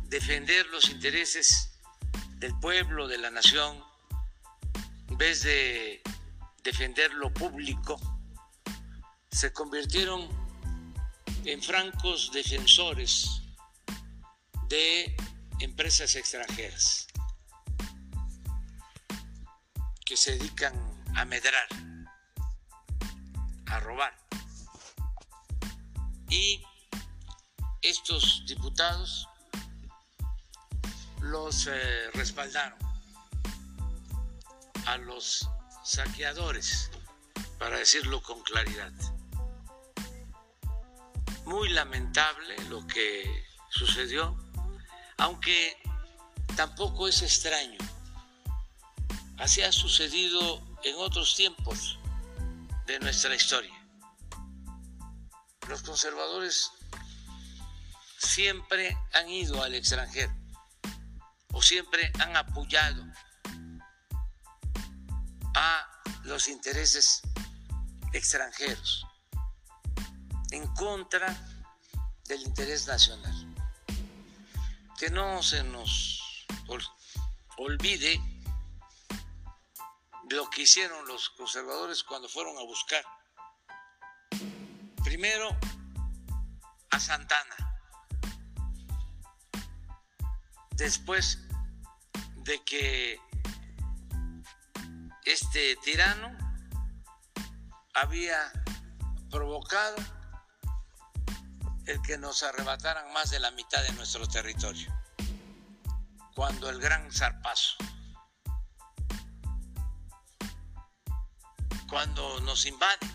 defender 0.04 0.66
los 0.66 0.88
intereses 0.90 1.78
del 2.38 2.58
pueblo, 2.58 3.06
de 3.06 3.18
la 3.18 3.30
nación, 3.30 3.80
en 5.08 5.16
vez 5.16 5.42
de 5.42 6.02
defender 6.64 7.14
lo 7.14 7.32
público, 7.32 8.00
se 9.30 9.52
convirtieron 9.52 10.28
en 11.44 11.62
francos 11.62 12.32
defensores 12.32 13.42
de 14.68 15.16
empresas 15.60 16.16
extranjeras 16.16 17.06
que 20.04 20.16
se 20.16 20.32
dedican 20.32 20.97
a 21.16 21.24
medrar, 21.24 21.68
a 23.66 23.80
robar. 23.80 24.14
Y 26.28 26.62
estos 27.82 28.44
diputados 28.46 29.26
los 31.20 31.66
eh, 31.66 32.10
respaldaron 32.14 32.78
a 34.86 34.96
los 34.98 35.48
saqueadores, 35.84 36.90
para 37.58 37.78
decirlo 37.78 38.22
con 38.22 38.40
claridad. 38.42 38.92
Muy 41.44 41.70
lamentable 41.70 42.56
lo 42.68 42.86
que 42.86 43.44
sucedió. 43.70 44.36
Aunque 45.18 45.76
tampoco 46.56 47.08
es 47.08 47.22
extraño. 47.22 47.78
Así 49.38 49.62
ha 49.62 49.72
sucedido 49.72 50.62
en 50.84 50.96
otros 50.96 51.34
tiempos 51.34 51.98
de 52.86 52.98
nuestra 53.00 53.34
historia. 53.34 53.74
Los 55.68 55.82
conservadores 55.82 56.70
siempre 58.18 58.96
han 59.14 59.28
ido 59.28 59.62
al 59.62 59.74
extranjero 59.74 60.34
o 61.52 61.62
siempre 61.62 62.10
han 62.20 62.36
apoyado 62.36 63.04
a 65.54 66.02
los 66.24 66.48
intereses 66.48 67.20
extranjeros 68.12 69.06
en 70.50 70.66
contra 70.74 71.36
del 72.26 72.42
interés 72.42 72.86
nacional. 72.86 73.54
Que 74.98 75.10
no 75.10 75.42
se 75.42 75.62
nos 75.64 76.46
olvide 77.56 78.20
lo 80.30 80.50
que 80.50 80.62
hicieron 80.62 81.06
los 81.06 81.30
conservadores 81.30 82.02
cuando 82.02 82.28
fueron 82.28 82.56
a 82.58 82.62
buscar 82.62 83.04
primero 85.02 85.48
a 86.90 87.00
Santana, 87.00 87.56
después 90.72 91.38
de 92.44 92.62
que 92.64 93.20
este 95.24 95.76
tirano 95.76 96.36
había 97.94 98.52
provocado 99.30 99.96
el 101.86 102.00
que 102.02 102.18
nos 102.18 102.42
arrebataran 102.42 103.12
más 103.12 103.30
de 103.30 103.40
la 103.40 103.50
mitad 103.52 103.82
de 103.82 103.92
nuestro 103.92 104.26
territorio, 104.26 104.92
cuando 106.34 106.68
el 106.68 106.80
gran 106.80 107.10
zarpazo, 107.10 107.76
cuando 111.88 112.40
nos 112.40 112.66
invaden 112.66 113.08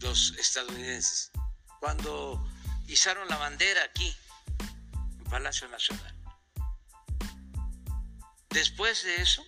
los 0.00 0.32
estadounidenses, 0.38 1.32
cuando 1.80 2.46
izaron 2.86 3.28
la 3.28 3.36
bandera 3.36 3.82
aquí, 3.84 4.14
en 5.18 5.24
Palacio 5.24 5.68
Nacional. 5.68 6.14
Después 8.50 9.02
de 9.02 9.16
eso, 9.16 9.44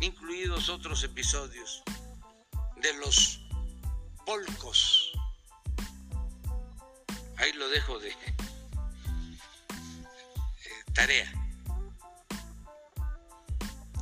incluidos 0.00 0.68
otros 0.68 1.02
episodios 1.04 1.82
de 2.76 2.92
los 2.94 3.40
polcos. 4.26 5.12
Ahí 7.36 7.52
lo 7.52 7.68
dejo 7.70 7.98
de 7.98 8.14
tarea. 10.94 11.37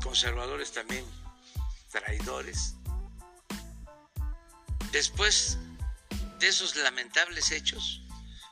Conservadores 0.07 0.71
también, 0.71 1.05
traidores. 1.91 2.75
Después 4.93 5.59
de 6.39 6.47
esos 6.47 6.77
lamentables 6.77 7.51
hechos, 7.51 8.03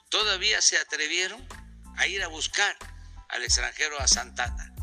todavía 0.08 0.60
se 0.60 0.76
atrevieron 0.76 1.40
a 1.96 2.08
ir 2.08 2.24
a 2.24 2.26
buscar 2.26 2.76
al 3.28 3.44
extranjero 3.44 4.00
a 4.00 4.08
Santana 4.08 4.74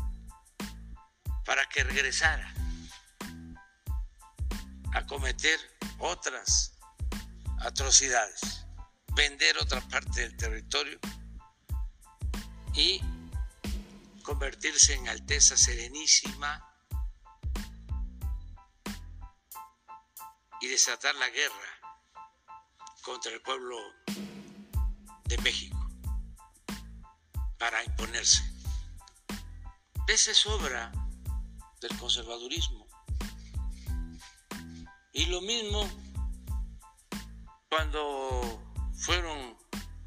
para 1.44 1.68
que 1.68 1.84
regresara 1.84 2.52
a 4.94 5.06
cometer 5.06 5.60
otras 5.98 6.72
atrocidades, 7.60 8.64
vender 9.14 9.58
otra 9.58 9.82
parte 9.90 10.22
del 10.22 10.36
territorio 10.38 10.98
y 12.74 13.02
convertirse 14.22 14.94
en 14.94 15.08
Alteza 15.08 15.56
Serenísima 15.56 16.64
y 20.60 20.68
desatar 20.68 21.14
la 21.16 21.28
guerra 21.28 21.80
contra 23.02 23.32
el 23.32 23.42
pueblo 23.42 23.76
de 25.24 25.38
México 25.38 25.78
para 27.58 27.82
imponerse. 27.84 28.42
Esa 30.06 30.30
es 30.30 30.46
obra 30.46 30.92
del 31.80 31.96
conservadurismo. 31.98 32.86
Y 35.12 35.26
lo 35.26 35.40
mismo 35.40 35.88
cuando 37.68 38.62
fueron 38.94 39.56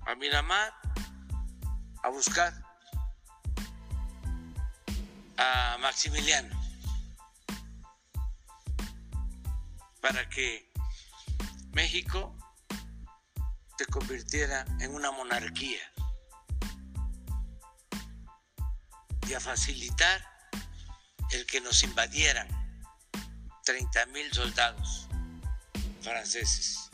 a 0.06 0.16
Miramar 0.16 0.74
a 2.04 2.10
buscar 2.10 2.65
a 5.38 5.78
Maximiliano 5.80 6.56
para 10.02 10.30
que 10.30 10.72
México 11.72 12.36
se 13.78 13.86
convirtiera 13.88 14.66
en 14.80 14.94
una 14.94 15.12
monarquía 15.12 15.82
y 19.28 19.34
a 19.34 19.40
facilitar 19.40 20.24
el 21.32 21.46
que 21.46 21.60
nos 21.60 21.84
invadieran 21.84 22.48
30 23.66 24.06
mil 24.08 24.32
soldados 24.32 25.08
franceses. 26.02 26.90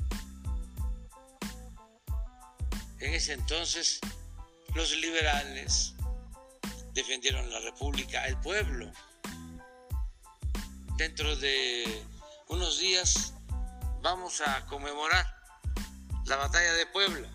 En 3.00 3.14
ese 3.14 3.34
entonces 3.34 4.00
los 4.74 4.92
liberales 4.98 5.94
defendieron 6.94 7.50
la 7.50 7.60
república, 7.60 8.26
el 8.28 8.38
pueblo. 8.40 8.92
Dentro 10.98 11.36
de 11.38 12.06
unos 12.48 12.80
días 12.80 13.34
vamos 14.02 14.42
a 14.42 14.66
conmemorar 14.66 15.26
la 16.26 16.36
batalla 16.36 16.74
de 16.74 16.86
Puebla, 16.88 17.28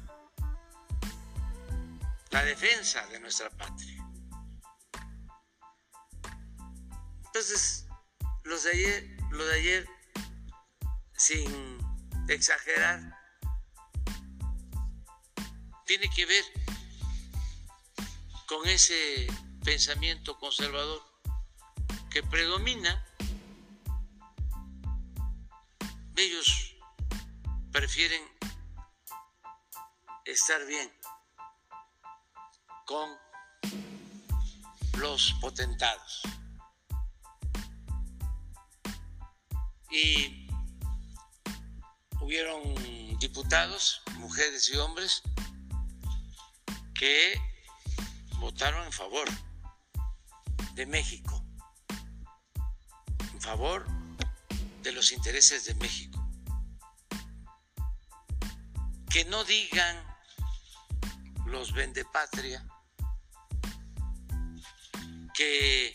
la 2.30 2.44
defensa 2.44 3.06
de 3.08 3.20
nuestra 3.20 3.50
patria. 3.50 4.06
Entonces, 7.26 7.86
los 8.44 8.64
de 8.64 8.70
ayer, 8.70 9.16
lo 9.30 9.44
de 9.44 9.54
ayer, 9.54 9.88
sin 11.16 11.78
exagerar, 12.28 13.12
tiene 15.86 16.08
que 16.10 16.26
ver 16.26 16.44
con 18.46 18.66
ese 18.68 19.26
pensamiento 19.66 20.38
conservador 20.38 21.02
que 22.08 22.22
predomina. 22.22 23.04
Ellos 26.14 26.76
prefieren 27.72 28.22
estar 30.24 30.64
bien 30.66 30.88
con 32.86 33.10
los 34.98 35.34
potentados. 35.40 36.22
y 39.88 40.48
hubieron 42.20 42.74
diputados, 43.18 44.02
mujeres 44.16 44.68
y 44.68 44.76
hombres, 44.76 45.22
que 46.92 47.40
votaron 48.38 48.84
en 48.84 48.92
favor 48.92 49.26
de 50.76 50.84
México, 50.84 51.42
en 53.32 53.40
favor 53.40 53.86
de 54.82 54.92
los 54.92 55.10
intereses 55.10 55.64
de 55.64 55.74
México. 55.76 56.22
Que 59.08 59.24
no 59.24 59.42
digan 59.44 59.96
los 61.46 61.72
vendepatria 61.72 62.62
que 65.32 65.94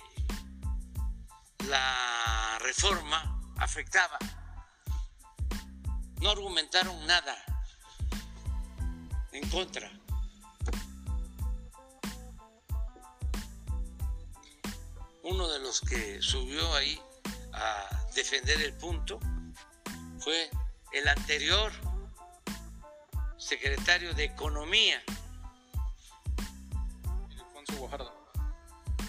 la 1.69 2.57
reforma 2.61 3.39
afectaba. 3.59 4.17
No 6.21 6.31
argumentaron 6.31 7.05
nada 7.05 7.35
en 9.31 9.47
contra. 9.51 10.00
Uno 15.23 15.47
de 15.47 15.59
los 15.59 15.81
que 15.81 16.21
subió 16.21 16.73
ahí 16.73 16.99
a 17.53 18.07
defender 18.15 18.61
el 18.61 18.73
punto 18.73 19.19
fue 20.19 20.49
el 20.93 21.07
anterior 21.07 21.71
secretario 23.37 24.13
de 24.13 24.25
Economía, 24.25 25.01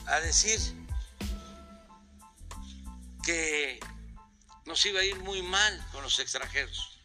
a 0.07 0.21
decir 0.21 0.59
que 3.25 3.81
nos 4.67 4.85
iba 4.85 5.01
a 5.01 5.05
ir 5.05 5.19
muy 5.21 5.43
mal 5.43 5.87
con 5.93 6.03
los 6.03 6.19
extranjeros, 6.19 7.01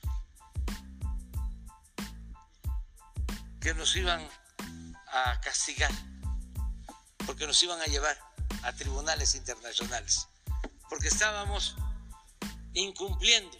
que 3.61 3.73
nos 3.73 3.95
iban 3.95 4.27
a 5.07 5.39
castigar, 5.41 5.91
porque 7.25 7.47
nos 7.47 7.61
iban 7.63 7.79
a 7.81 7.85
llevar 7.85 8.26
a 8.63 8.73
tribunales 8.73 9.35
internacionales, 9.35 10.27
porque 10.89 11.07
estábamos 11.07 11.75
incumpliendo 12.73 13.57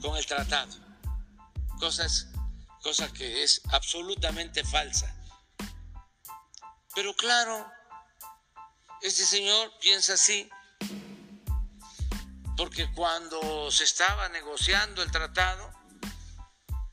con 0.00 0.16
el 0.16 0.26
tratado, 0.26 0.74
cosas, 1.78 2.28
cosa 2.82 3.12
que 3.12 3.42
es 3.42 3.62
absolutamente 3.70 4.64
falsa. 4.64 5.14
Pero 6.94 7.14
claro, 7.14 7.66
este 9.00 9.24
señor 9.24 9.72
piensa 9.80 10.14
así, 10.14 10.50
porque 12.56 12.92
cuando 12.92 13.70
se 13.70 13.84
estaba 13.84 14.28
negociando 14.28 15.02
el 15.02 15.10
tratado, 15.10 15.72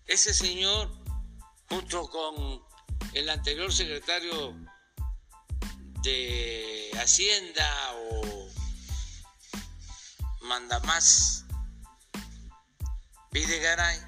ese 0.06 0.34
señor, 0.34 0.92
junto 1.68 2.10
con 2.10 2.64
el 3.14 3.30
anterior 3.30 3.72
secretario 3.72 4.56
de 6.02 6.92
Hacienda 6.96 7.94
o 7.94 8.50
Mandamás 10.42 11.46
Videgaray, 13.32 14.00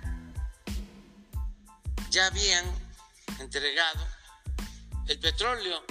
ya 2.10 2.27
habían 2.27 2.65
entregado 3.39 4.08
el 5.08 5.19
petróleo, 5.19 5.84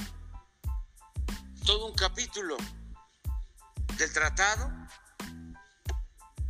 todo 1.67 1.87
un 1.87 1.95
capítulo 1.95 2.57
del 3.97 4.13
tratado 4.13 4.71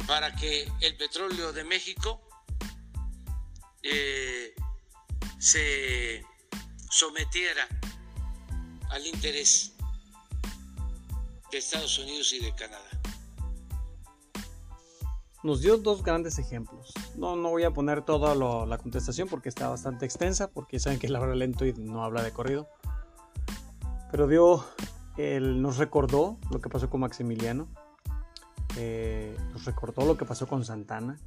para 0.07 0.35
que 0.35 0.71
el 0.81 0.97
petróleo 0.97 1.53
de 1.53 1.65
México 1.65 2.21
eh, 3.83 4.55
se 5.39 6.25
sometiera 6.91 7.67
al 8.91 9.07
interés 9.07 9.73
de 11.51 11.59
Estados 11.59 11.99
Unidos 11.99 12.33
y 12.33 12.41
de 12.41 12.55
Canadá. 12.55 12.85
Nos 15.43 15.63
dio 15.63 15.79
dos 15.79 16.03
grandes 16.03 16.39
ejemplos. 16.39 16.93
No, 17.17 17.35
no 17.35 17.49
voy 17.49 17.65
a 17.65 17.71
poner 17.71 18.03
toda 18.03 18.35
la 18.67 18.79
contestación 18.79 19.27
porque 19.29 19.49
está 19.49 19.69
bastante 19.69 20.05
extensa, 20.05 20.51
porque 20.51 20.79
saben 20.79 20.99
que 20.99 21.09
la 21.09 21.19
habla 21.19 21.35
lento 21.35 21.65
y 21.65 21.73
no 21.73 22.05
habla 22.05 22.23
de 22.23 22.33
corrido. 22.33 22.69
Pero 24.11 24.27
dio, 24.27 24.65
él 25.17 25.63
nos 25.63 25.79
recordó 25.79 26.39
lo 26.51 26.61
que 26.61 26.69
pasó 26.69 26.91
con 26.91 27.01
Maximiliano, 27.01 27.69
eh, 28.77 29.35
nos 29.53 29.65
recordó 29.65 30.05
lo 30.05 30.17
que 30.17 30.27
pasó 30.27 30.47
con 30.47 30.65
Santana, 30.65 31.19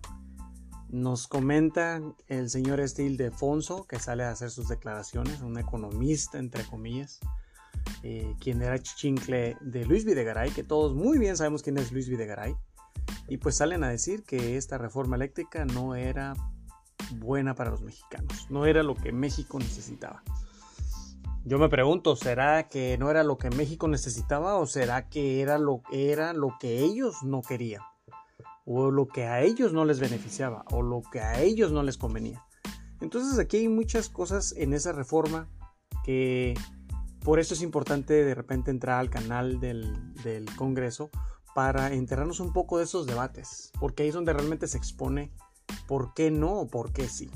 nos 0.89 1.27
comenta 1.27 1.99
el 2.27 2.51
señor 2.51 2.81
Estil 2.81 3.17
de 3.17 3.31
Fonso, 3.31 3.85
que 3.85 3.99
sale 3.99 4.23
a 4.25 4.29
hacer 4.29 4.51
sus 4.51 4.67
declaraciones, 4.67 5.41
un 5.41 5.57
economista, 5.57 6.37
entre 6.37 6.63
comillas, 6.65 7.19
eh, 8.03 8.35
quien 8.39 8.61
era 8.61 8.79
chichincle 8.79 9.57
de 9.61 9.85
Luis 9.85 10.05
Videgaray, 10.05 10.51
que 10.51 10.63
todos 10.63 10.93
muy 10.93 11.17
bien 11.17 11.37
sabemos 11.37 11.63
quién 11.63 11.77
es 11.77 11.91
Luis 11.91 12.07
Videgaray, 12.07 12.55
y 13.27 13.37
pues 13.37 13.57
salen 13.57 13.83
a 13.83 13.89
decir 13.89 14.23
que 14.23 14.57
esta 14.57 14.77
reforma 14.77 15.15
eléctrica 15.15 15.65
no 15.65 15.95
era 15.95 16.33
buena 17.15 17.55
para 17.55 17.71
los 17.71 17.81
mexicanos, 17.81 18.47
no 18.49 18.65
era 18.65 18.83
lo 18.83 18.95
que 18.95 19.11
México 19.11 19.59
necesitaba. 19.59 20.23
Yo 21.45 21.59
me 21.59 21.67
pregunto, 21.67 22.15
¿será 22.15 22.69
que 22.69 22.97
no 22.97 23.11
era 23.11 23.23
lo 23.23 23.37
que 23.37 23.49
México 23.49 23.87
necesitaba 23.89 24.55
o 24.55 24.65
será 24.65 25.09
que 25.09 25.41
era 25.41 25.57
lo, 25.57 25.81
era 25.91 26.31
lo 26.31 26.55
que 26.59 26.79
ellos 26.79 27.17
no 27.23 27.41
querían? 27.41 27.81
o 28.65 28.91
lo 28.91 29.07
que 29.07 29.25
a 29.25 29.41
ellos 29.41 29.73
no 29.73 29.85
les 29.85 29.99
beneficiaba 29.99 30.65
o 30.71 30.81
lo 30.81 31.01
que 31.11 31.19
a 31.19 31.41
ellos 31.41 31.71
no 31.71 31.83
les 31.83 31.97
convenía. 31.97 32.45
Entonces 33.01 33.37
aquí 33.39 33.57
hay 33.57 33.67
muchas 33.67 34.09
cosas 34.09 34.53
en 34.57 34.73
esa 34.73 34.93
reforma 34.93 35.49
que 36.03 36.53
por 37.23 37.39
eso 37.39 37.53
es 37.53 37.61
importante 37.61 38.25
de 38.25 38.35
repente 38.35 38.69
entrar 38.69 38.99
al 38.99 39.09
canal 39.09 39.59
del, 39.59 39.95
Congreso 40.57 41.09
para 41.55 41.93
enterarnos 41.93 42.39
un 42.39 42.51
poco 42.51 42.77
de 42.77 42.83
esos 42.83 43.05
debates, 43.05 43.71
porque 43.79 44.03
ahí 44.03 44.09
es 44.09 44.15
donde 44.15 44.33
realmente 44.33 44.67
se 44.67 44.77
expone 44.77 45.31
por 45.87 46.13
qué 46.13 46.31
no 46.31 46.59
o 46.59 46.67
por 46.67 46.91
qué 46.91 47.07
sí. 47.07 47.29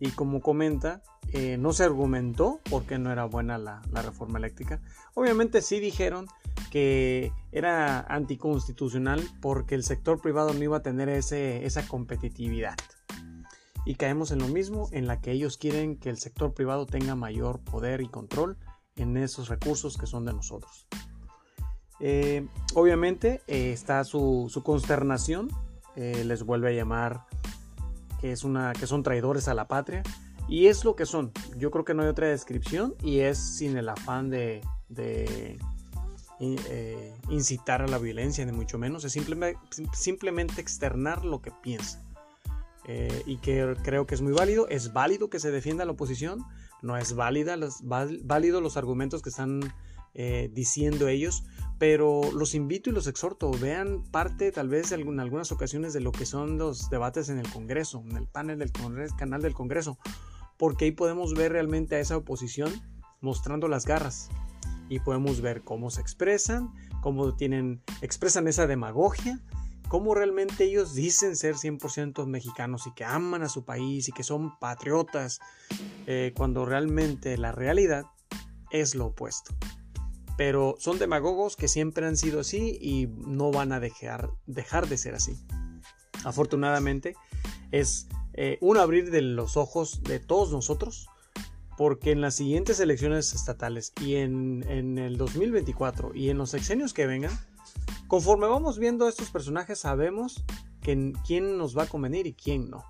Y 0.00 0.10
como 0.10 0.40
comenta, 0.40 1.02
eh, 1.32 1.56
no 1.58 1.72
se 1.72 1.84
argumentó 1.84 2.60
por 2.70 2.84
qué 2.84 2.98
no 2.98 3.12
era 3.12 3.24
buena 3.24 3.58
la, 3.58 3.82
reforma 3.92 4.38
eléctrica. 4.38 4.80
Obviamente 5.14 5.62
sí 5.62 5.78
dijeron 5.78 6.26
que 6.70 7.32
era 7.52 8.00
anticonstitucional 8.00 9.22
porque 9.40 9.74
el 9.74 9.84
sector 9.84 10.20
privado 10.20 10.54
no 10.54 10.62
iba 10.62 10.78
a 10.78 10.82
tener 10.82 11.08
esa 11.08 11.86
competitividad. 11.86 12.76
Y 13.84 13.94
caemos 13.94 14.32
en 14.32 14.40
lo 14.40 14.48
mismo, 14.48 14.88
en 14.92 15.06
la 15.06 15.20
que 15.20 15.32
ellos 15.32 15.56
quieren 15.56 15.96
que 15.96 16.10
el 16.10 16.18
sector 16.18 16.52
privado 16.52 16.86
tenga 16.86 17.14
mayor 17.14 17.60
poder 17.60 18.00
y 18.00 18.08
control 18.08 18.58
en 19.02 19.16
esos 19.16 19.48
recursos 19.48 19.96
que 19.96 20.06
son 20.06 20.24
de 20.24 20.32
nosotros. 20.32 20.86
Eh, 22.00 22.46
obviamente 22.74 23.42
eh, 23.46 23.72
está 23.72 24.04
su, 24.04 24.50
consternación, 24.64 25.48
eh, 25.96 26.22
les 26.24 26.44
vuelve 26.44 26.68
a 26.68 26.72
llamar 26.72 27.24
que, 28.20 28.32
es 28.32 28.44
una, 28.44 28.72
que 28.72 28.86
son 28.86 29.02
traidores 29.02 29.48
a 29.48 29.54
la 29.54 29.66
patria, 29.68 30.02
y 30.48 30.66
es 30.66 30.84
lo 30.84 30.96
que 30.96 31.06
son. 31.06 31.32
Yo 31.56 31.70
creo 31.70 31.84
que 31.84 31.94
no 31.94 32.02
hay 32.02 32.08
otra 32.08 32.28
descripción 32.28 32.94
y 33.02 33.20
es 33.20 33.38
sin 33.38 33.76
el 33.76 33.88
afán 33.88 34.30
de 34.30 34.62
eh, 36.40 37.12
incitar 37.30 37.82
a 37.82 37.88
la 37.88 37.98
violencia, 37.98 38.46
ni 38.46 38.52
mucho 38.52 38.78
menos, 38.78 39.04
es 39.04 39.12
simplemente, 39.12 39.58
simplemente 39.92 40.60
externar 40.60 41.24
lo 41.24 41.42
que 41.42 41.50
piensa. 41.50 42.00
Eh, 42.90 43.22
y 43.26 43.36
que 43.36 43.76
creo 43.82 44.06
que 44.06 44.14
es 44.14 44.22
muy 44.22 44.32
válido. 44.32 44.66
Es 44.68 44.92
válido 44.94 45.28
que 45.28 45.38
se 45.38 45.50
defienda 45.50 45.84
la 45.84 45.92
oposición, 45.92 46.44
no 46.82 46.96
es 46.96 47.14
válida 47.14 47.56
los, 47.56 47.82
válido 47.82 48.60
los 48.62 48.78
argumentos 48.78 49.20
que 49.20 49.28
están 49.28 49.60
eh, 50.14 50.50
diciendo 50.54 51.06
ellos, 51.06 51.44
pero 51.78 52.22
los 52.32 52.54
invito 52.54 52.88
y 52.88 52.94
los 52.94 53.06
exhorto, 53.06 53.50
vean 53.50 54.02
parte 54.10 54.50
tal 54.52 54.68
vez 54.68 54.90
en 54.92 55.20
algunas 55.20 55.52
ocasiones 55.52 55.92
de 55.92 56.00
lo 56.00 56.12
que 56.12 56.24
son 56.24 56.56
los 56.56 56.88
debates 56.88 57.28
en 57.28 57.38
el 57.38 57.48
Congreso, 57.52 58.02
en 58.08 58.16
el 58.16 58.26
panel 58.26 58.58
del 58.58 58.72
canal 59.16 59.42
del 59.42 59.54
Congreso, 59.54 59.98
porque 60.56 60.86
ahí 60.86 60.92
podemos 60.92 61.34
ver 61.34 61.52
realmente 61.52 61.96
a 61.96 62.00
esa 62.00 62.16
oposición 62.16 62.72
mostrando 63.20 63.68
las 63.68 63.84
garras, 63.84 64.30
y 64.88 65.00
podemos 65.00 65.40
ver 65.40 65.62
cómo 65.62 65.90
se 65.90 66.00
expresan, 66.00 66.72
cómo 67.02 67.34
tienen, 67.34 67.82
expresan 68.00 68.48
esa 68.48 68.66
demagogia, 68.66 69.40
cómo 69.88 70.14
realmente 70.14 70.64
ellos 70.64 70.94
dicen 70.94 71.36
ser 71.36 71.54
100% 71.56 72.26
mexicanos 72.26 72.86
y 72.86 72.92
que 72.92 73.04
aman 73.04 73.42
a 73.42 73.48
su 73.48 73.64
país 73.64 74.08
y 74.08 74.12
que 74.12 74.22
son 74.22 74.58
patriotas, 74.58 75.40
eh, 76.06 76.32
cuando 76.36 76.64
realmente 76.64 77.36
la 77.38 77.52
realidad 77.52 78.04
es 78.70 78.94
lo 78.94 79.06
opuesto. 79.06 79.54
Pero 80.36 80.76
son 80.78 80.98
demagogos 80.98 81.56
que 81.56 81.66
siempre 81.66 82.06
han 82.06 82.16
sido 82.16 82.40
así 82.40 82.78
y 82.80 83.08
no 83.26 83.50
van 83.50 83.72
a 83.72 83.80
dejar, 83.80 84.30
dejar 84.46 84.88
de 84.88 84.98
ser 84.98 85.14
así. 85.14 85.36
Afortunadamente 86.24 87.16
es 87.70 88.08
eh, 88.34 88.58
un 88.60 88.76
abrir 88.76 89.10
de 89.10 89.22
los 89.22 89.56
ojos 89.56 90.02
de 90.02 90.20
todos 90.20 90.52
nosotros 90.52 91.08
porque 91.78 92.10
en 92.10 92.20
las 92.20 92.34
siguientes 92.34 92.80
elecciones 92.80 93.32
estatales 93.34 93.92
y 94.00 94.16
en, 94.16 94.64
el 94.68 95.16
2024 95.16 96.12
y 96.12 96.28
en 96.28 96.36
los 96.36 96.50
sexenios 96.50 96.92
que 96.92 97.06
vengan, 97.06 97.30
conforme 98.08 98.46
vamos 98.46 98.78
viendo 98.78 99.06
a 99.06 99.08
estos 99.08 99.30
personajes 99.30 99.80
sabemos 99.80 100.44
quién 100.80 101.58
nos 101.58 101.76
va 101.76 101.84
a 101.84 101.86
convenir 101.86 102.26
y 102.26 102.32
quién 102.32 102.70
no. 102.70 102.82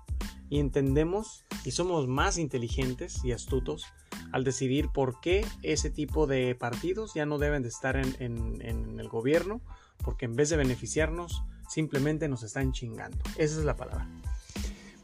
Y 0.49 0.59
entendemos 0.59 1.45
y 1.63 1.71
somos 1.71 2.07
más 2.07 2.37
inteligentes 2.37 3.23
y 3.23 3.33
astutos 3.33 3.85
al 4.31 4.43
decidir 4.43 4.89
por 4.89 5.19
qué 5.19 5.45
ese 5.61 5.89
tipo 5.89 6.25
de 6.25 6.55
partidos 6.55 7.13
ya 7.13 7.25
no 7.25 7.37
deben 7.37 7.61
de 7.61 7.69
estar 7.69 7.97
en, 7.97 8.15
en 8.19 8.99
el 8.99 9.09
gobierno, 9.09 9.61
porque 10.03 10.25
en 10.25 10.35
vez 10.35 10.49
de 10.49 10.57
beneficiarnos, 10.57 11.43
simplemente 11.67 12.27
nos 12.27 12.41
están 12.41 12.71
chingando. 12.71 13.17
Esa 13.37 13.59
es 13.59 13.65
la 13.65 13.75
palabra 13.75 14.07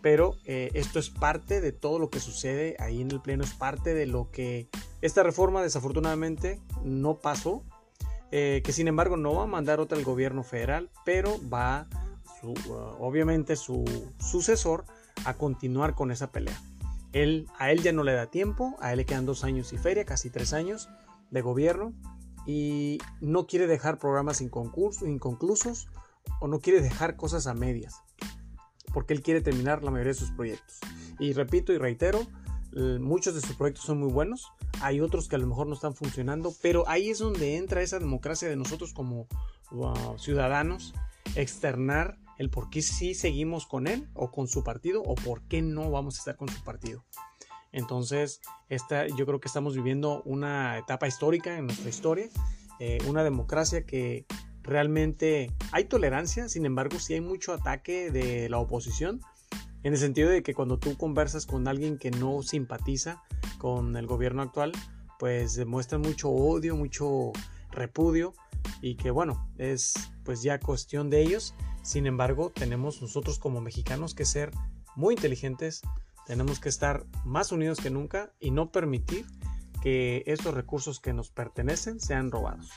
pero 0.05 0.37
eh, 0.45 0.69
esto 0.75 0.99
es 0.99 1.09
parte 1.09 1.61
de 1.61 1.71
todo 1.71 1.97
lo 1.97 2.11
que 2.11 2.19
sucede 2.19 2.75
ahí 2.77 3.01
en 3.01 3.09
el 3.09 3.21
Pleno, 3.21 3.43
es 3.43 3.55
parte 3.55 3.95
de 3.95 4.05
lo 4.05 4.29
que 4.29 4.69
esta 5.01 5.23
reforma 5.23 5.63
desafortunadamente 5.63 6.61
no 6.83 7.15
pasó, 7.15 7.63
eh, 8.31 8.61
que 8.63 8.71
sin 8.71 8.87
embargo 8.87 9.17
no 9.17 9.33
va 9.35 9.43
a 9.43 9.47
mandar 9.47 9.79
otra 9.79 9.97
al 9.97 10.03
gobierno 10.03 10.43
federal, 10.43 10.89
pero 11.03 11.39
va 11.49 11.87
uh, 12.43 12.53
obviamente 12.99 13.55
su 13.55 13.85
sucesor 14.19 14.85
a 15.25 15.35
continuar 15.35 15.95
con 15.95 16.11
esa 16.11 16.31
pelea. 16.31 16.59
Él, 17.13 17.47
a 17.57 17.71
él 17.71 17.81
ya 17.81 17.93
no 17.93 18.03
le 18.03 18.13
da 18.13 18.27
tiempo, 18.27 18.75
a 18.79 18.91
él 18.91 18.97
le 18.97 19.05
quedan 19.05 19.25
dos 19.25 19.43
años 19.43 19.71
y 19.73 19.77
feria, 19.77 20.05
casi 20.05 20.29
tres 20.29 20.53
años 20.53 20.89
de 21.31 21.41
gobierno, 21.41 21.93
y 22.45 22.99
no 23.21 23.47
quiere 23.47 23.67
dejar 23.67 23.97
programas 23.97 24.41
inconclusos 24.41 25.87
o 26.41 26.47
no 26.47 26.59
quiere 26.59 26.81
dejar 26.81 27.15
cosas 27.15 27.47
a 27.47 27.53
medias 27.53 28.03
porque 28.95 29.13
él 29.13 29.21
quiere 29.21 29.41
terminar 29.41 29.83
la 29.83 29.91
mayoría 29.91 30.13
de 30.13 30.19
sus 30.19 30.31
proyectos. 30.31 30.79
Y 31.19 31.33
repito 31.33 31.73
y 31.73 31.77
reitero, 31.77 32.25
muchos 32.75 33.33
de 33.35 33.41
sus 33.41 33.55
proyectos 33.55 33.85
son 33.85 33.99
muy 33.99 34.11
buenos, 34.11 34.51
hay 34.81 34.99
otros 34.99 35.27
que 35.27 35.35
a 35.35 35.39
lo 35.39 35.47
mejor 35.47 35.67
no 35.67 35.73
están 35.73 35.95
funcionando, 35.95 36.53
pero 36.61 36.87
ahí 36.87 37.09
es 37.09 37.19
donde 37.19 37.55
entra 37.57 37.81
esa 37.81 37.99
democracia 37.99 38.49
de 38.49 38.55
nosotros 38.55 38.93
como 38.93 39.27
ciudadanos, 40.17 40.93
externar 41.35 42.17
el 42.37 42.49
por 42.49 42.69
qué 42.69 42.81
sí 42.81 43.13
seguimos 43.13 43.65
con 43.65 43.87
él 43.87 44.09
o 44.13 44.31
con 44.31 44.47
su 44.47 44.63
partido 44.63 45.01
o 45.03 45.15
por 45.15 45.41
qué 45.43 45.61
no 45.61 45.89
vamos 45.89 46.15
a 46.15 46.19
estar 46.19 46.35
con 46.35 46.49
su 46.49 46.63
partido. 46.63 47.05
Entonces, 47.71 48.41
esta, 48.69 49.07
yo 49.07 49.25
creo 49.25 49.39
que 49.39 49.47
estamos 49.47 49.75
viviendo 49.75 50.21
una 50.23 50.77
etapa 50.77 51.07
histórica 51.07 51.57
en 51.57 51.65
nuestra 51.65 51.89
historia, 51.89 52.29
eh, 52.79 52.99
una 53.07 53.23
democracia 53.23 53.85
que 53.85 54.25
realmente 54.63 55.51
hay 55.71 55.85
tolerancia, 55.85 56.49
sin 56.49 56.65
embargo, 56.65 56.99
sí 56.99 57.13
hay 57.13 57.21
mucho 57.21 57.53
ataque 57.53 58.11
de 58.11 58.49
la 58.49 58.59
oposición, 58.59 59.21
en 59.85 59.93
el 59.93 59.99
sentido 59.99 60.31
de 60.31 60.41
que 60.41 60.55
cuando 60.55 60.79
tú 60.79 60.97
conversas 60.97 61.45
con 61.45 61.67
alguien 61.67 61.99
que 61.99 62.09
no 62.09 62.41
simpatiza 62.41 63.21
con 63.59 63.95
el 63.95 64.07
gobierno 64.07 64.41
actual, 64.41 64.71
pues 65.19 65.53
demuestran 65.53 66.01
mucho 66.01 66.29
odio, 66.29 66.75
mucho 66.75 67.31
repudio 67.69 68.33
y 68.81 68.95
que 68.95 69.11
bueno, 69.11 69.47
es 69.59 69.93
pues 70.23 70.41
ya 70.41 70.59
cuestión 70.59 71.11
de 71.11 71.21
ellos. 71.21 71.53
Sin 71.83 72.07
embargo, 72.07 72.51
tenemos 72.51 72.99
nosotros 72.99 73.37
como 73.37 73.61
mexicanos 73.61 74.15
que 74.15 74.25
ser 74.25 74.49
muy 74.95 75.13
inteligentes, 75.13 75.83
tenemos 76.25 76.59
que 76.59 76.69
estar 76.69 77.05
más 77.23 77.51
unidos 77.51 77.79
que 77.79 77.91
nunca 77.91 78.33
y 78.39 78.49
no 78.49 78.71
permitir 78.71 79.27
que 79.83 80.23
estos 80.25 80.55
recursos 80.55 80.99
que 80.99 81.13
nos 81.13 81.29
pertenecen 81.29 81.99
sean 81.99 82.31
robados. 82.31 82.71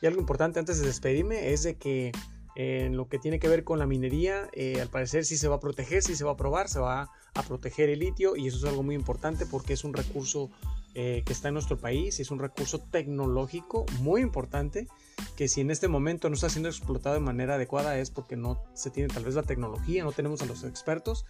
Y 0.00 0.06
algo 0.06 0.20
importante 0.20 0.60
antes 0.60 0.78
de 0.78 0.86
despedirme 0.86 1.52
es 1.52 1.64
de 1.64 1.78
que 1.78 2.12
en 2.58 2.96
lo 2.96 3.08
que 3.08 3.20
tiene 3.20 3.38
que 3.38 3.46
ver 3.46 3.62
con 3.62 3.78
la 3.78 3.86
minería, 3.86 4.48
eh, 4.52 4.80
al 4.80 4.88
parecer 4.88 5.24
sí 5.24 5.36
se 5.36 5.46
va 5.46 5.56
a 5.56 5.60
proteger, 5.60 6.02
sí 6.02 6.16
se 6.16 6.24
va 6.24 6.32
a 6.32 6.36
probar, 6.36 6.68
se 6.68 6.80
va 6.80 7.08
a 7.34 7.42
proteger 7.44 7.88
el 7.88 8.00
litio 8.00 8.34
y 8.34 8.48
eso 8.48 8.58
es 8.58 8.64
algo 8.64 8.82
muy 8.82 8.96
importante 8.96 9.46
porque 9.46 9.74
es 9.74 9.84
un 9.84 9.94
recurso 9.94 10.50
eh, 10.94 11.22
que 11.24 11.32
está 11.32 11.48
en 11.48 11.54
nuestro 11.54 11.78
país 11.78 12.18
es 12.18 12.32
un 12.32 12.40
recurso 12.40 12.80
tecnológico 12.80 13.86
muy 14.00 14.22
importante 14.22 14.88
que 15.36 15.46
si 15.46 15.60
en 15.60 15.70
este 15.70 15.86
momento 15.86 16.28
no 16.28 16.34
está 16.34 16.48
siendo 16.50 16.68
explotado 16.68 17.14
de 17.14 17.20
manera 17.20 17.54
adecuada 17.54 17.96
es 17.96 18.10
porque 18.10 18.34
no 18.34 18.60
se 18.74 18.90
tiene 18.90 19.08
tal 19.08 19.24
vez 19.24 19.36
la 19.36 19.44
tecnología, 19.44 20.02
no 20.02 20.10
tenemos 20.10 20.42
a 20.42 20.46
los 20.46 20.64
expertos, 20.64 21.26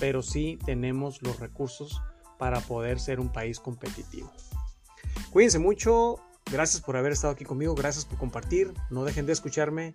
pero 0.00 0.20
sí 0.20 0.58
tenemos 0.66 1.22
los 1.22 1.38
recursos 1.38 2.02
para 2.38 2.60
poder 2.60 2.98
ser 2.98 3.20
un 3.20 3.30
país 3.30 3.60
competitivo. 3.60 4.32
Cuídense 5.30 5.60
mucho, 5.60 6.18
gracias 6.50 6.82
por 6.82 6.96
haber 6.96 7.12
estado 7.12 7.34
aquí 7.34 7.44
conmigo, 7.44 7.76
gracias 7.76 8.04
por 8.04 8.18
compartir, 8.18 8.74
no 8.90 9.04
dejen 9.04 9.26
de 9.26 9.32
escucharme 9.32 9.94